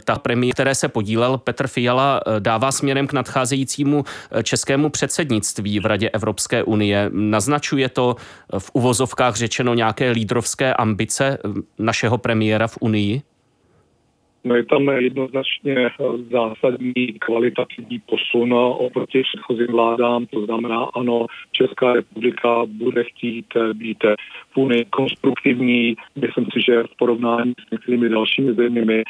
ta 0.06 0.16
premiér, 0.16 0.54
které 0.54 0.76
se 0.76 0.88
podílel 0.88 1.38
Petr 1.38 1.68
Fiala, 1.68 2.22
dává 2.40 2.72
směrem 2.72 3.08
k 3.08 3.14
nadcházejícímu 3.14 4.06
českému 4.44 4.90
předsednictví 4.90 5.80
v 5.80 5.86
Radě 5.86 6.10
Evropské 6.10 6.64
unie. 6.64 7.10
Naznačuje 7.14 7.90
to 7.90 8.16
v 8.60 8.72
uvozovkách 8.74 9.36
řečeno 9.36 9.74
nějaké 9.74 10.12
lídrovské 10.12 10.74
ambice 10.74 11.38
našeho 11.80 12.18
premiéra 12.18 12.68
v 12.68 12.78
Unii? 12.80 13.22
No 14.44 14.56
je 14.56 14.66
tam 14.66 14.90
jednoznačně 14.90 15.90
zásadní 16.32 17.06
kvalitativní 17.20 18.00
posun 18.00 18.54
oproti 18.54 19.22
předchozím 19.24 19.68
vládám, 19.68 20.26
to 20.26 20.46
znamená 20.46 20.84
ano, 20.96 21.26
Česká 21.52 21.94
republika 21.94 22.66
bude 22.66 23.04
chtít 23.04 23.46
být 23.74 24.04
v 24.52 24.58
Unii 24.58 24.86
konstruktivní, 24.86 25.96
myslím 26.22 26.46
si, 26.54 26.62
že 26.62 26.84
v 26.84 26.98
porovnání 26.98 27.54
s 27.68 27.72
některými 27.72 28.10
dalšími 28.10 28.54
zeměmi 28.54 29.04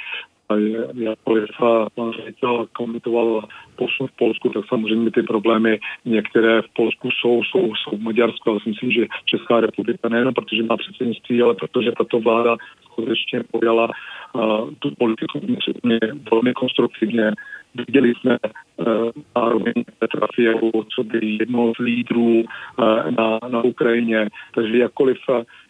jakkoliv 0.96 1.50
pan 1.96 2.12
ředitel 2.12 2.68
komentoval 2.74 3.48
posun 3.76 4.08
v 4.08 4.12
Polsku, 4.12 4.50
tak 4.50 4.66
samozřejmě 4.70 5.12
ty 5.12 5.24
problémy 5.24 5.80
některé 6.06 6.62
v 6.62 6.70
Polsku 6.74 7.10
jsou, 7.12 7.44
jsou, 7.44 7.74
jsou 7.76 7.98
v 7.98 8.02
Maďarsku, 8.02 8.50
ale 8.50 8.60
myslím, 8.66 8.92
že 8.92 9.06
Česká 9.26 9.60
republika 9.60 10.10
nejen 10.10 10.34
protože 10.34 10.64
má 10.64 10.78
předsednictví, 10.78 11.42
ale 11.42 11.54
protože 11.54 11.92
tato 11.92 12.20
vláda 12.20 12.58
skutečně 12.92 13.44
pojala 13.52 13.88
tu 14.80 14.92
politiku 14.98 15.40
velmi 16.32 16.54
konstruktivně. 16.54 17.32
Viděli 17.88 18.14
jsme 18.16 18.38
zároveň 19.36 19.74
Petra 20.00 20.28
Fialu, 20.36 20.72
co 20.96 21.04
by 21.04 21.20
jedno 21.24 21.74
z 21.76 21.80
lídrů 21.80 22.44
na, 23.18 23.40
na 23.50 23.62
Ukrajině. 23.62 24.30
Takže 24.56 24.78
jakkoliv 24.78 25.18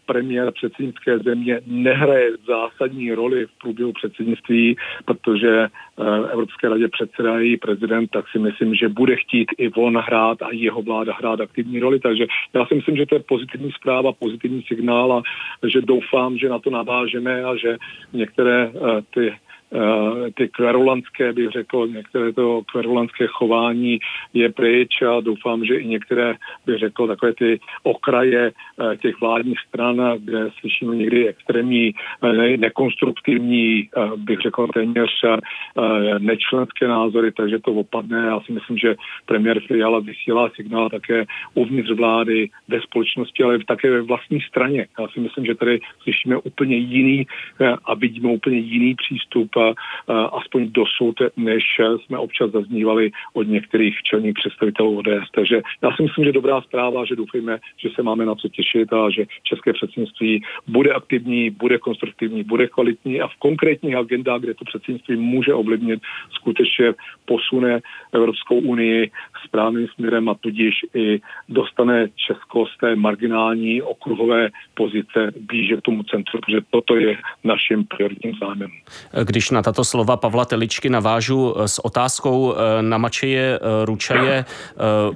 premiér 0.05 0.51
předsednické 0.51 1.19
země 1.19 1.61
nehraje 1.67 2.29
zásadní 2.47 3.11
roli 3.11 3.45
v 3.45 3.57
průběhu 3.61 3.93
předsednictví, 3.93 4.75
protože 5.05 5.67
Evropské 6.31 6.69
radě 6.69 6.87
předsedají 6.87 7.57
prezident, 7.57 8.11
tak 8.11 8.25
si 8.31 8.39
myslím, 8.39 8.75
že 8.75 8.89
bude 8.89 9.15
chtít 9.15 9.47
i 9.57 9.69
on 9.69 9.97
hrát 9.97 10.41
a 10.41 10.47
jeho 10.51 10.81
vláda 10.81 11.13
hrát 11.13 11.41
aktivní 11.41 11.79
roli. 11.79 11.99
Takže 11.99 12.25
já 12.53 12.65
si 12.65 12.75
myslím, 12.75 12.95
že 12.95 13.05
to 13.05 13.15
je 13.15 13.23
pozitivní 13.27 13.71
zpráva, 13.71 14.13
pozitivní 14.13 14.61
signál 14.67 15.13
a 15.13 15.21
že 15.67 15.81
doufám, 15.81 16.37
že 16.37 16.49
na 16.49 16.59
to 16.59 16.69
navážeme 16.69 17.43
a 17.43 17.55
že 17.55 17.77
některé 18.13 18.71
ty 19.13 19.31
Eh, 19.31 19.50
ty 20.33 20.49
kverulanské, 20.49 21.33
bych 21.33 21.49
řekl, 21.49 21.87
některé 21.87 22.33
to 22.33 22.61
kverulanské 22.71 23.27
chování 23.27 23.99
je 24.33 24.51
pryč 24.51 25.01
a 25.01 25.21
doufám, 25.21 25.65
že 25.65 25.75
i 25.75 25.87
některé, 25.87 26.35
bych 26.65 26.77
řekl, 26.77 27.07
takové 27.07 27.33
ty 27.33 27.59
okraje 27.83 28.51
eh, 28.51 28.97
těch 28.97 29.21
vládních 29.21 29.59
stran, 29.59 30.01
kde 30.17 30.49
slyšíme 30.59 30.95
někdy 30.95 31.27
extrémní, 31.27 31.95
eh, 32.23 32.57
nekonstruktivní, 32.57 33.89
bych 34.15 34.39
řekl 34.39 34.67
téměř 34.67 35.09
nečlenské 36.19 36.87
názory, 36.87 37.31
takže 37.31 37.59
to 37.59 37.71
opadne. 37.71 38.25
Já 38.27 38.39
si 38.39 38.53
myslím, 38.53 38.77
že 38.77 38.95
premiér 39.25 39.59
Fiala 39.59 39.99
vysílá 39.99 40.49
signál 40.55 40.89
také 40.89 41.25
uvnitř 41.53 41.91
vlády, 41.91 42.49
ve 42.67 42.81
společnosti, 42.81 43.43
ale 43.43 43.59
také 43.67 43.91
ve 43.91 44.01
vlastní 44.01 44.41
straně. 44.41 44.87
Já 44.99 45.07
si 45.07 45.19
myslím, 45.19 45.45
že 45.45 45.55
tady 45.55 45.79
slyšíme 46.03 46.37
úplně 46.37 46.77
jiný 46.77 47.27
a 47.85 47.95
vidíme 47.95 48.29
úplně 48.29 48.57
jiný 48.57 48.95
přístup 48.95 49.49
aspoň 50.31 50.71
dosud, 50.71 51.15
než 51.37 51.63
jsme 52.05 52.17
občas 52.17 52.51
zaznívali 52.51 53.11
od 53.33 53.47
některých 53.47 53.95
čelních 54.03 54.33
představitelů 54.33 54.97
ODS. 54.97 55.31
Takže 55.35 55.61
já 55.81 55.95
si 55.95 56.03
myslím, 56.03 56.25
že 56.25 56.31
dobrá 56.31 56.61
zpráva, 56.61 57.05
že 57.05 57.15
doufejme, 57.15 57.59
že 57.77 57.89
se 57.95 58.03
máme 58.03 58.25
na 58.25 58.35
co 58.35 58.47
těšit 58.49 58.93
a 58.93 59.09
že 59.09 59.25
české 59.43 59.73
předsednictví 59.73 60.43
bude 60.67 60.93
aktivní, 60.93 61.49
bude 61.49 61.77
konstruktivní, 61.77 62.43
bude 62.43 62.67
kvalitní 62.67 63.21
a 63.21 63.27
v 63.27 63.35
konkrétních 63.35 63.95
agendách, 63.95 64.41
kde 64.41 64.53
to 64.53 64.65
předsednictví 64.65 65.15
může 65.15 65.53
ovlivnit, 65.53 65.99
skutečně 66.31 66.93
posune 67.25 67.79
Evropskou 68.13 68.59
unii 68.59 69.11
správným 69.45 69.87
směrem 69.87 70.29
a 70.29 70.35
tudíž 70.35 70.75
i 70.95 71.21
dostane 71.49 72.07
Česko 72.15 72.65
z 72.65 72.77
té 72.77 72.95
marginální 72.95 73.81
okruhové 73.81 74.49
pozice 74.73 75.31
blíže 75.39 75.77
k 75.77 75.81
tomu 75.81 76.03
centru, 76.03 76.39
protože 76.39 76.59
toto 76.69 76.95
je 76.95 77.17
naším 77.43 77.85
prioritním 77.85 78.33
zájmem. 78.41 78.71
Když 79.23 79.50
na 79.51 79.61
tato 79.61 79.83
slova 79.83 80.17
Pavla 80.17 80.45
Teličky 80.45 80.89
navážu 80.89 81.55
eh, 81.55 81.67
s 81.67 81.85
otázkou 81.85 82.53
eh, 82.53 82.81
na 82.81 82.97
Mačeje 82.97 83.59
eh, 83.59 83.85
Ručaje. 83.85 84.45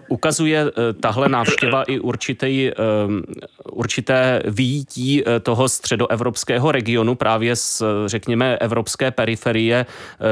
Ukazuje 0.10 0.66
tahle 1.00 1.30
návštěva 1.30 1.84
i 1.84 2.00
určitý, 2.00 2.72
určité 3.72 4.42
výjití 4.46 5.24
toho 5.42 5.70
středoevropského 5.70 6.72
regionu 6.72 7.16
právě 7.16 7.56
z, 7.56 7.84
řekněme, 8.06 8.58
evropské 8.58 9.12
periferie 9.12 9.86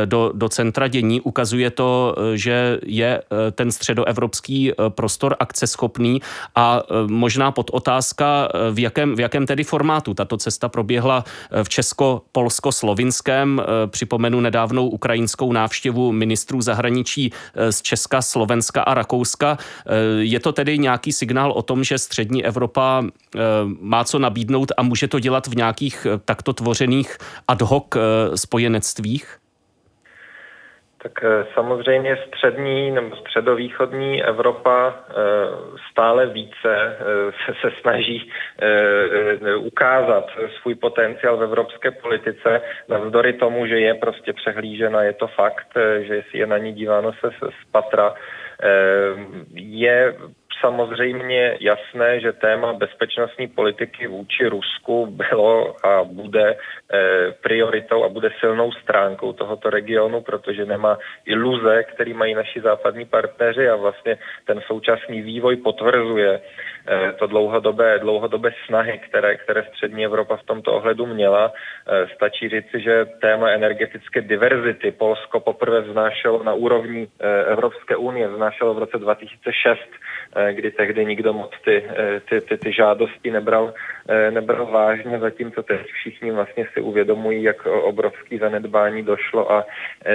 do, 0.05 0.31
do 0.33 0.49
centra 0.49 0.87
dění. 0.87 1.21
Ukazuje 1.21 1.71
to, 1.71 2.15
že 2.33 2.79
je 2.85 3.21
ten 3.51 3.71
středoevropský 3.71 4.71
prostor 4.89 5.35
akceschopný 5.39 6.21
a 6.55 6.83
možná 7.07 7.51
pod 7.51 7.69
otázka, 7.73 8.49
v 8.71 8.79
jakém, 8.79 9.15
v 9.15 9.19
jakém 9.19 9.45
tedy 9.45 9.63
formátu 9.63 10.13
tato 10.13 10.37
cesta 10.37 10.69
proběhla 10.69 11.23
v 11.63 11.69
česko-polsko-slovinském 11.69 13.61
Připomenu 13.93 14.41
nedávnou 14.41 14.87
ukrajinskou 14.89 15.51
návštěvu 15.51 16.11
ministrů 16.11 16.61
zahraničí 16.61 17.31
eh, 17.53 17.71
z 17.71 17.81
Česka, 17.81 18.21
Slovenska 18.21 18.81
a 18.81 18.93
Rakouska. 18.93 19.57
Eh, 19.57 19.93
je 20.19 20.39
to 20.39 20.51
tedy 20.51 20.77
nějaký 20.77 21.13
signál 21.13 21.51
o 21.51 21.61
tom, 21.61 21.83
že 21.83 21.97
střední 21.97 22.45
Evropa 22.45 23.03
eh, 23.05 23.39
má 23.81 24.03
co 24.03 24.19
nabídnout 24.19 24.71
a 24.77 24.83
může 24.83 25.07
to 25.07 25.19
dělat 25.19 25.47
v 25.47 25.55
nějakých 25.55 26.07
takto 26.25 26.53
tvořených 26.53 27.17
ad 27.47 27.61
hoc 27.61 27.85
spojenectvích? 28.35 29.42
Tak 31.03 31.23
eh, 31.23 31.45
samozřejmě 31.53 32.17
střední 32.27 32.91
nebo 32.91 33.15
středovýchodní 33.15 34.23
Evropa 34.23 34.95
eh, 34.95 35.13
stále 35.91 36.25
více 36.27 36.75
eh, 36.75 37.53
se, 37.61 37.71
snaží 37.81 38.31
ukázat 39.57 40.25
svůj 40.61 40.75
potenciál 40.75 41.37
v 41.37 41.43
evropské 41.43 41.91
politice, 41.91 42.61
navzdory 42.89 43.33
tomu, 43.33 43.67
že 43.67 43.79
je 43.79 43.93
prostě 43.93 44.33
přehlížena, 44.33 45.03
je 45.03 45.13
to 45.13 45.27
fakt, 45.27 45.67
že 45.99 46.23
je 46.33 46.47
na 46.47 46.57
ní 46.57 46.73
díváno 46.73 47.13
se 47.13 47.29
z 47.39 47.71
patra. 47.71 48.13
Je 49.53 50.15
samozřejmě 50.63 51.57
jasné, 51.59 52.19
že 52.19 52.33
téma 52.33 52.73
bezpečnostní 52.73 53.47
politiky 53.47 54.07
vůči 54.07 54.47
Rusku 54.47 55.05
bylo 55.05 55.75
a 55.85 56.03
bude 56.03 56.55
eh, 56.55 57.31
prioritou 57.43 58.03
a 58.03 58.09
bude 58.09 58.29
silnou 58.39 58.71
stránkou 58.71 59.33
tohoto 59.33 59.69
regionu, 59.69 60.21
protože 60.21 60.65
nemá 60.65 60.97
iluze, 61.25 61.83
který 61.83 62.13
mají 62.13 62.33
naši 62.33 62.61
západní 62.61 63.05
partneři 63.05 63.69
a 63.69 63.75
vlastně 63.75 64.17
ten 64.45 64.61
současný 64.67 65.21
vývoj 65.21 65.55
potvrzuje 65.55 66.39
eh, 66.39 67.11
to 67.19 67.27
dlouhodobé, 67.27 67.99
dlouhodobé 67.99 68.51
snahy, 68.65 69.01
které, 69.07 69.35
které 69.35 69.63
střední 69.63 70.05
Evropa 70.05 70.37
v 70.37 70.43
tomto 70.43 70.73
ohledu 70.73 71.05
měla. 71.05 71.51
Eh, 71.51 72.07
stačí 72.15 72.49
říci, 72.49 72.79
že 72.79 73.05
téma 73.19 73.49
energetické 73.49 74.21
diverzity 74.21 74.91
Polsko 74.91 75.39
poprvé 75.39 75.81
vznášelo 75.81 76.43
na 76.43 76.53
úrovni 76.53 77.07
Evropské 77.51 77.95
unie, 77.95 78.27
vznášelo 78.27 78.73
v 78.73 78.77
roce 78.77 78.97
2006 78.97 79.79
kdy 80.53 80.71
tehdy 80.71 81.05
nikdo 81.05 81.33
moc 81.33 81.51
ty, 81.65 81.83
ty, 82.29 82.41
ty, 82.41 82.57
ty 82.57 82.73
žádosti 82.73 83.31
nebral, 83.31 83.73
nebral 84.29 84.65
vážně, 84.65 85.19
zatímco 85.19 85.63
teď 85.63 85.81
všichni 85.85 86.31
vlastně 86.31 86.67
si 86.73 86.81
uvědomují, 86.81 87.43
jak 87.43 87.65
obrovský 87.65 88.37
zanedbání 88.37 89.03
došlo 89.03 89.51
a 89.51 89.65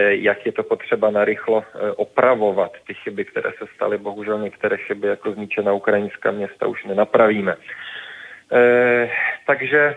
jak 0.08 0.46
je 0.46 0.52
to 0.52 0.62
potřeba 0.62 1.10
narychlo 1.10 1.64
opravovat. 1.96 2.72
Ty 2.86 2.94
chyby, 2.94 3.24
které 3.24 3.50
se 3.58 3.64
staly, 3.74 3.98
bohužel 3.98 4.38
některé 4.38 4.76
chyby 4.76 5.08
jako 5.08 5.32
zničená 5.32 5.72
ukrajinská 5.72 6.30
města 6.30 6.66
už 6.66 6.84
nenapravíme. 6.84 7.56
Takže 9.46 9.94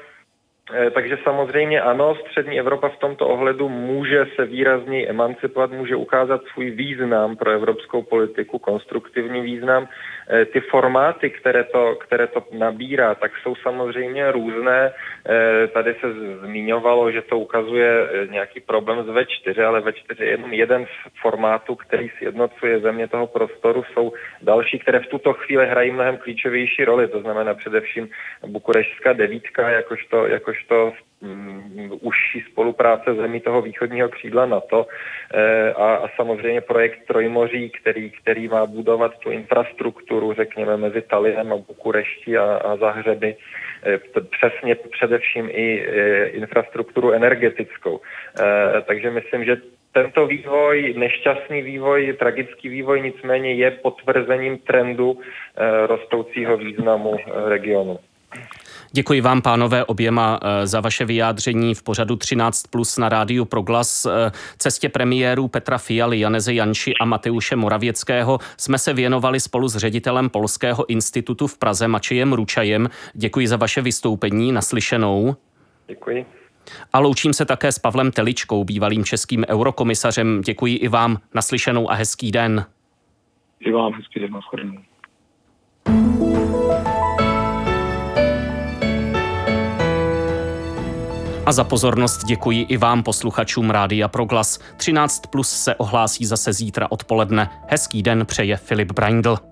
Eh, 0.73 0.91
takže 0.91 1.17
samozřejmě 1.23 1.81
ano, 1.81 2.15
střední 2.15 2.59
Evropa 2.59 2.89
v 2.89 2.97
tomto 2.97 3.27
ohledu 3.27 3.69
může 3.69 4.25
se 4.35 4.45
výrazně 4.45 5.07
emancipovat, 5.07 5.71
může 5.71 5.95
ukázat 5.95 6.41
svůj 6.53 6.71
význam 6.71 7.35
pro 7.35 7.51
evropskou 7.51 8.01
politiku, 8.01 8.59
konstruktivní 8.59 9.41
význam. 9.41 9.87
Eh, 10.29 10.45
ty 10.45 10.59
formáty, 10.59 11.29
které 11.29 11.63
to, 11.63 11.95
které 11.95 12.27
to 12.27 12.43
nabírá, 12.51 13.15
tak 13.15 13.31
jsou 13.37 13.55
samozřejmě 13.55 14.31
různé. 14.31 14.93
Eh, 15.25 15.67
tady 15.67 15.95
se 15.99 16.07
zmiňovalo, 16.45 17.11
že 17.11 17.21
to 17.21 17.39
ukazuje 17.39 18.09
nějaký 18.29 18.59
problém 18.59 19.03
z 19.03 19.07
V4, 19.07 19.67
ale 19.67 19.81
V4 19.81 20.23
je 20.23 20.29
jenom 20.29 20.53
jeden 20.53 20.85
z 20.85 21.21
formátů, 21.21 21.75
který 21.75 22.09
sjednocuje 22.17 22.79
země 22.79 23.07
toho 23.07 23.27
prostoru. 23.27 23.83
Jsou 23.83 24.13
další, 24.41 24.79
které 24.79 24.99
v 24.99 25.07
tuto 25.07 25.33
chvíli 25.33 25.67
hrají 25.67 25.91
mnohem 25.91 26.17
klíčovější 26.17 26.85
roli, 26.85 27.07
to 27.07 27.21
znamená 27.21 27.53
především 27.53 28.09
Bukurešská 28.47 29.13
devítka, 29.13 29.69
jakožto, 29.69 30.27
jakožto 30.27 30.93
užší 32.01 32.43
spolupráce 32.51 33.13
zemí 33.13 33.39
toho 33.39 33.61
východního 33.61 34.09
křídla 34.09 34.45
NATO 34.45 34.87
eh, 35.33 35.73
a, 35.73 35.95
a 35.95 36.07
samozřejmě 36.15 36.61
projekt 36.61 36.99
Trojmoří, 37.07 37.69
který, 37.69 38.11
který 38.11 38.47
má 38.47 38.65
budovat 38.65 39.17
tu 39.19 39.31
infrastrukturu, 39.31 40.33
řekněme, 40.33 40.77
mezi 40.77 41.01
Talinem 41.01 41.53
a 41.53 41.57
Bukurešti 41.57 42.37
a, 42.37 42.43
a 42.43 42.75
Zahřeby, 42.75 43.35
eh, 43.83 43.99
přesně 44.37 44.75
především 44.75 45.49
i 45.51 45.85
eh, 45.87 46.25
infrastrukturu 46.25 47.11
energetickou. 47.11 47.99
Takže 48.85 49.11
myslím, 49.11 49.45
že 49.45 49.57
tento 49.91 50.27
vývoj, 50.27 50.93
nešťastný 50.97 51.61
vývoj, 51.61 52.15
tragický 52.19 52.69
vývoj 52.69 53.01
nicméně 53.01 53.53
je 53.53 53.71
potvrzením 53.71 54.57
trendu 54.57 55.19
rostoucího 55.87 56.57
významu 56.57 57.17
regionu. 57.47 57.99
Děkuji 58.93 59.21
vám, 59.21 59.41
pánové, 59.41 59.85
oběma 59.85 60.39
eh, 60.41 60.67
za 60.67 60.81
vaše 60.81 61.05
vyjádření 61.05 61.75
v 61.75 61.83
pořadu 61.83 62.15
13 62.15 62.63
plus 62.67 62.97
na 62.97 63.09
rádiu 63.09 63.45
Proglas. 63.45 64.05
Eh, 64.05 64.31
cestě 64.57 64.89
premiérů 64.89 65.47
Petra 65.47 65.77
Fialy, 65.77 66.19
Janeze 66.19 66.53
Janči 66.53 66.93
a 66.95 67.05
Mateuše 67.05 67.55
Moravěckého 67.55 68.39
jsme 68.57 68.77
se 68.77 68.93
věnovali 68.93 69.39
spolu 69.39 69.67
s 69.67 69.77
ředitelem 69.77 70.29
Polského 70.29 70.89
institutu 70.89 71.47
v 71.47 71.57
Praze 71.57 71.87
Mačejem 71.87 72.33
Ručajem. 72.33 72.89
Děkuji 73.13 73.47
za 73.47 73.57
vaše 73.57 73.81
vystoupení, 73.81 74.51
naslyšenou. 74.51 75.35
Děkuji. 75.87 76.25
A 76.93 76.99
loučím 76.99 77.33
se 77.33 77.45
také 77.45 77.71
s 77.71 77.79
Pavlem 77.79 78.11
Teličkou, 78.11 78.63
bývalým 78.63 79.03
českým 79.03 79.45
eurokomisařem. 79.47 80.41
Děkuji 80.45 80.75
i 80.75 80.87
vám, 80.87 81.17
naslyšenou 81.33 81.91
a 81.91 81.93
hezký 81.93 82.31
den. 82.31 82.65
I 83.59 83.71
vám 83.71 83.93
hezký 83.93 84.19
den, 84.19 84.31
nashledanou. 84.31 84.77
A 91.51 91.53
za 91.53 91.63
pozornost 91.63 92.25
děkuji 92.25 92.61
i 92.61 92.77
vám, 92.77 93.03
posluchačům 93.03 93.69
Rádia 93.69 94.07
Proglas. 94.07 94.59
13 94.77 95.27
plus 95.27 95.49
se 95.49 95.75
ohlásí 95.75 96.25
zase 96.25 96.53
zítra 96.53 96.87
odpoledne. 96.91 97.49
Hezký 97.67 98.03
den 98.03 98.25
přeje 98.25 98.57
Filip 98.57 98.91
Braindl. 98.91 99.50